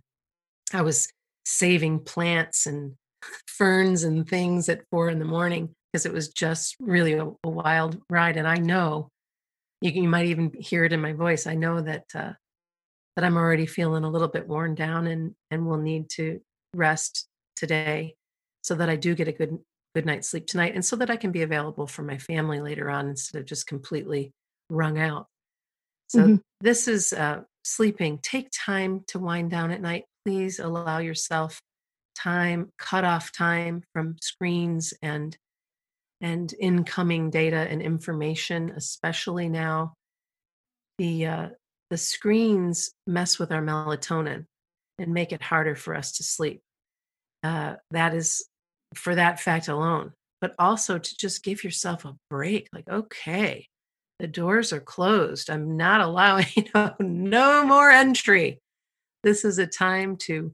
I 0.72 0.82
was 0.82 1.08
saving 1.44 2.00
plants 2.00 2.66
and 2.66 2.94
ferns 3.46 4.04
and 4.04 4.28
things 4.28 4.68
at 4.68 4.82
four 4.90 5.08
in 5.08 5.18
the 5.18 5.24
morning 5.24 5.70
because 5.94 6.06
it 6.06 6.12
was 6.12 6.30
just 6.30 6.74
really 6.80 7.12
a, 7.12 7.24
a, 7.24 7.48
wild 7.48 8.00
ride. 8.10 8.36
And 8.36 8.48
I 8.48 8.56
know 8.56 9.10
you, 9.80 9.92
you, 9.92 10.08
might 10.08 10.26
even 10.26 10.50
hear 10.58 10.84
it 10.84 10.92
in 10.92 11.00
my 11.00 11.12
voice. 11.12 11.46
I 11.46 11.54
know 11.54 11.82
that 11.82 12.06
uh, 12.16 12.32
that 13.14 13.24
I'm 13.24 13.36
already 13.36 13.64
feeling 13.64 14.02
a 14.02 14.10
little 14.10 14.26
bit 14.26 14.48
worn 14.48 14.74
down 14.74 15.06
and 15.06 15.36
and 15.52 15.64
will 15.64 15.78
need 15.78 16.10
to 16.16 16.40
rest 16.74 17.28
today 17.54 18.16
so 18.62 18.74
that 18.74 18.88
I 18.88 18.96
do 18.96 19.14
get 19.14 19.28
a 19.28 19.32
good 19.32 19.56
good 19.94 20.04
night's 20.04 20.28
sleep 20.28 20.48
tonight 20.48 20.74
and 20.74 20.84
so 20.84 20.96
that 20.96 21.10
I 21.10 21.16
can 21.16 21.30
be 21.30 21.42
available 21.42 21.86
for 21.86 22.02
my 22.02 22.18
family 22.18 22.60
later 22.60 22.90
on 22.90 23.08
instead 23.08 23.38
of 23.38 23.46
just 23.46 23.68
completely 23.68 24.32
wrung 24.70 24.98
out. 24.98 25.28
So 26.08 26.22
mm-hmm. 26.22 26.36
this 26.60 26.88
is 26.88 27.12
uh, 27.12 27.42
sleeping. 27.62 28.18
Take 28.18 28.48
time 28.52 29.04
to 29.08 29.20
wind 29.20 29.52
down 29.52 29.70
at 29.70 29.80
night. 29.80 30.06
Please 30.24 30.58
allow 30.58 30.98
yourself 30.98 31.60
time, 32.16 32.72
cut 32.80 33.04
off 33.04 33.30
time 33.30 33.84
from 33.92 34.16
screens 34.20 34.92
and 35.00 35.36
and 36.20 36.52
incoming 36.58 37.30
data 37.30 37.66
and 37.68 37.82
information, 37.82 38.70
especially 38.76 39.48
now. 39.48 39.94
The 40.98 41.26
uh, 41.26 41.48
the 41.90 41.96
screens 41.96 42.92
mess 43.06 43.38
with 43.38 43.52
our 43.52 43.62
melatonin 43.62 44.46
and 44.98 45.12
make 45.12 45.32
it 45.32 45.42
harder 45.42 45.74
for 45.74 45.94
us 45.94 46.12
to 46.12 46.22
sleep. 46.22 46.60
Uh, 47.42 47.74
that 47.90 48.14
is 48.14 48.44
for 48.94 49.14
that 49.14 49.40
fact 49.40 49.68
alone, 49.68 50.12
but 50.40 50.54
also 50.58 50.98
to 50.98 51.16
just 51.16 51.44
give 51.44 51.64
yourself 51.64 52.04
a 52.04 52.16
break. 52.30 52.68
Like, 52.72 52.88
okay, 52.88 53.66
the 54.18 54.26
doors 54.26 54.72
are 54.72 54.80
closed. 54.80 55.50
I'm 55.50 55.76
not 55.76 56.00
allowing, 56.00 56.46
you 56.56 56.64
know, 56.74 56.94
no 57.00 57.66
more 57.66 57.90
entry. 57.90 58.60
This 59.22 59.44
is 59.44 59.58
a 59.58 59.66
time 59.66 60.16
to 60.18 60.52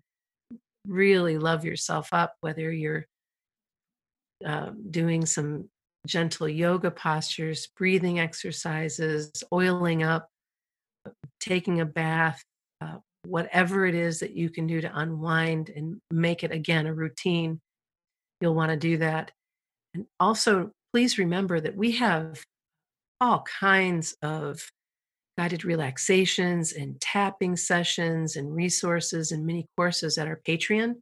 really 0.87 1.39
love 1.39 1.65
yourself 1.65 2.09
up, 2.13 2.35
whether 2.41 2.73
you're 2.73 3.07
uh, 4.45 4.71
doing 4.91 5.27
some 5.27 5.69
gentle 6.07 6.49
yoga 6.49 6.91
postures, 6.91 7.69
breathing 7.77 8.19
exercises, 8.19 9.45
oiling 9.53 10.03
up, 10.03 10.29
taking 11.41 11.81
a 11.81 11.87
bath, 11.87 12.43
uh, 12.81 12.97
whatever 13.27 13.87
it 13.87 13.95
is 13.95 14.21
that 14.21 14.35
you 14.35 14.49
can 14.49 14.67
do 14.67 14.81
to 14.81 14.99
unwind 14.99 15.71
and 15.71 16.01
make 16.11 16.43
it 16.43 16.53
again 16.53 16.87
a 16.87 16.95
routine 16.95 17.61
you'll 18.41 18.55
want 18.55 18.71
to 18.71 18.77
do 18.77 18.97
that. 18.99 19.31
And 19.95 20.07
also, 20.19 20.71
please 20.93 21.19
remember 21.19 21.61
that 21.61 21.77
we 21.77 21.93
have 21.93 22.43
all 23.21 23.45
kinds 23.61 24.17
of 24.23 24.61
guided 25.39 25.65
relaxations 25.65 26.73
and 26.73 27.01
tapping 27.01 27.57
sessions 27.57 28.37
and 28.37 28.55
resources 28.55 29.33
and 29.33 29.45
mini 29.45 29.67
courses 29.77 30.19
at 30.19 30.27
our 30.27 30.41
Patreon. 30.47 30.95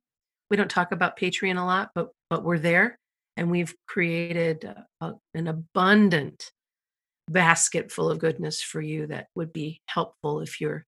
We 0.50 0.56
don't 0.56 0.70
talk 0.70 0.92
about 0.92 1.18
Patreon 1.18 1.58
a 1.58 1.64
lot, 1.64 1.90
but 1.94 2.08
but 2.30 2.44
we're 2.44 2.58
there, 2.58 2.97
and 3.38 3.50
we've 3.50 3.74
created 3.86 4.70
a, 5.00 5.12
an 5.32 5.46
abundant 5.46 6.50
basket 7.30 7.90
full 7.90 8.10
of 8.10 8.18
goodness 8.18 8.60
for 8.60 8.80
you 8.80 9.06
that 9.06 9.28
would 9.34 9.52
be 9.52 9.80
helpful 9.86 10.40
if 10.40 10.60
you're 10.60 10.84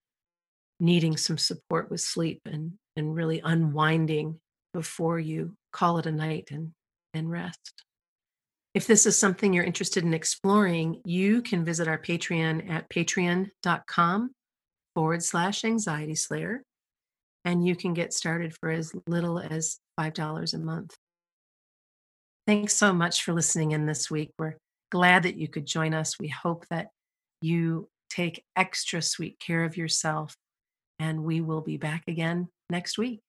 needing 0.80 1.16
some 1.16 1.38
support 1.38 1.90
with 1.90 2.02
sleep 2.02 2.42
and 2.46 2.74
and 2.96 3.16
really 3.16 3.42
unwinding 3.44 4.40
before 4.74 5.20
you 5.20 5.56
call 5.72 5.98
it 5.98 6.06
a 6.06 6.12
night 6.12 6.50
and, 6.52 6.72
and 7.14 7.32
rest. 7.32 7.84
If 8.76 8.86
this 8.86 9.06
is 9.06 9.18
something 9.18 9.54
you're 9.54 9.64
interested 9.64 10.04
in 10.04 10.14
exploring, 10.14 11.02
you 11.06 11.42
can 11.42 11.66
visit 11.66 11.88
our 11.88 11.98
Patreon 11.98 12.70
at 12.70 12.90
patreon.com 12.90 14.32
forward 14.96 15.24
slash 15.24 15.66
anxiety 15.66 16.16
slayer. 16.16 16.62
And 17.46 17.66
you 17.66 17.76
can 17.76 17.94
get 17.94 18.14
started 18.14 18.54
for 18.60 18.70
as 18.70 18.92
little 19.08 19.40
as 19.40 19.80
$5 20.00 20.54
a 20.54 20.58
month. 20.60 20.96
Thanks 22.48 22.74
so 22.74 22.94
much 22.94 23.24
for 23.24 23.34
listening 23.34 23.72
in 23.72 23.86
this 23.86 24.10
week. 24.10 24.32
We're 24.40 24.56
glad 24.92 25.24
that 25.24 25.38
you 25.38 25.48
could 25.48 25.66
join 25.66 25.94
us. 25.94 26.20
We 26.20 26.30
hope 26.30 26.66
that 26.70 26.88
you 27.42 27.90
take 28.10 28.44
extra 28.56 29.02
sweet 29.02 29.40
care 29.40 29.64
of 29.64 29.78
yourself, 29.78 30.36
and 30.98 31.24
we 31.24 31.42
will 31.42 31.62
be 31.62 31.78
back 31.78 32.04
again 32.08 32.48
next 32.70 32.98
week. 32.98 33.22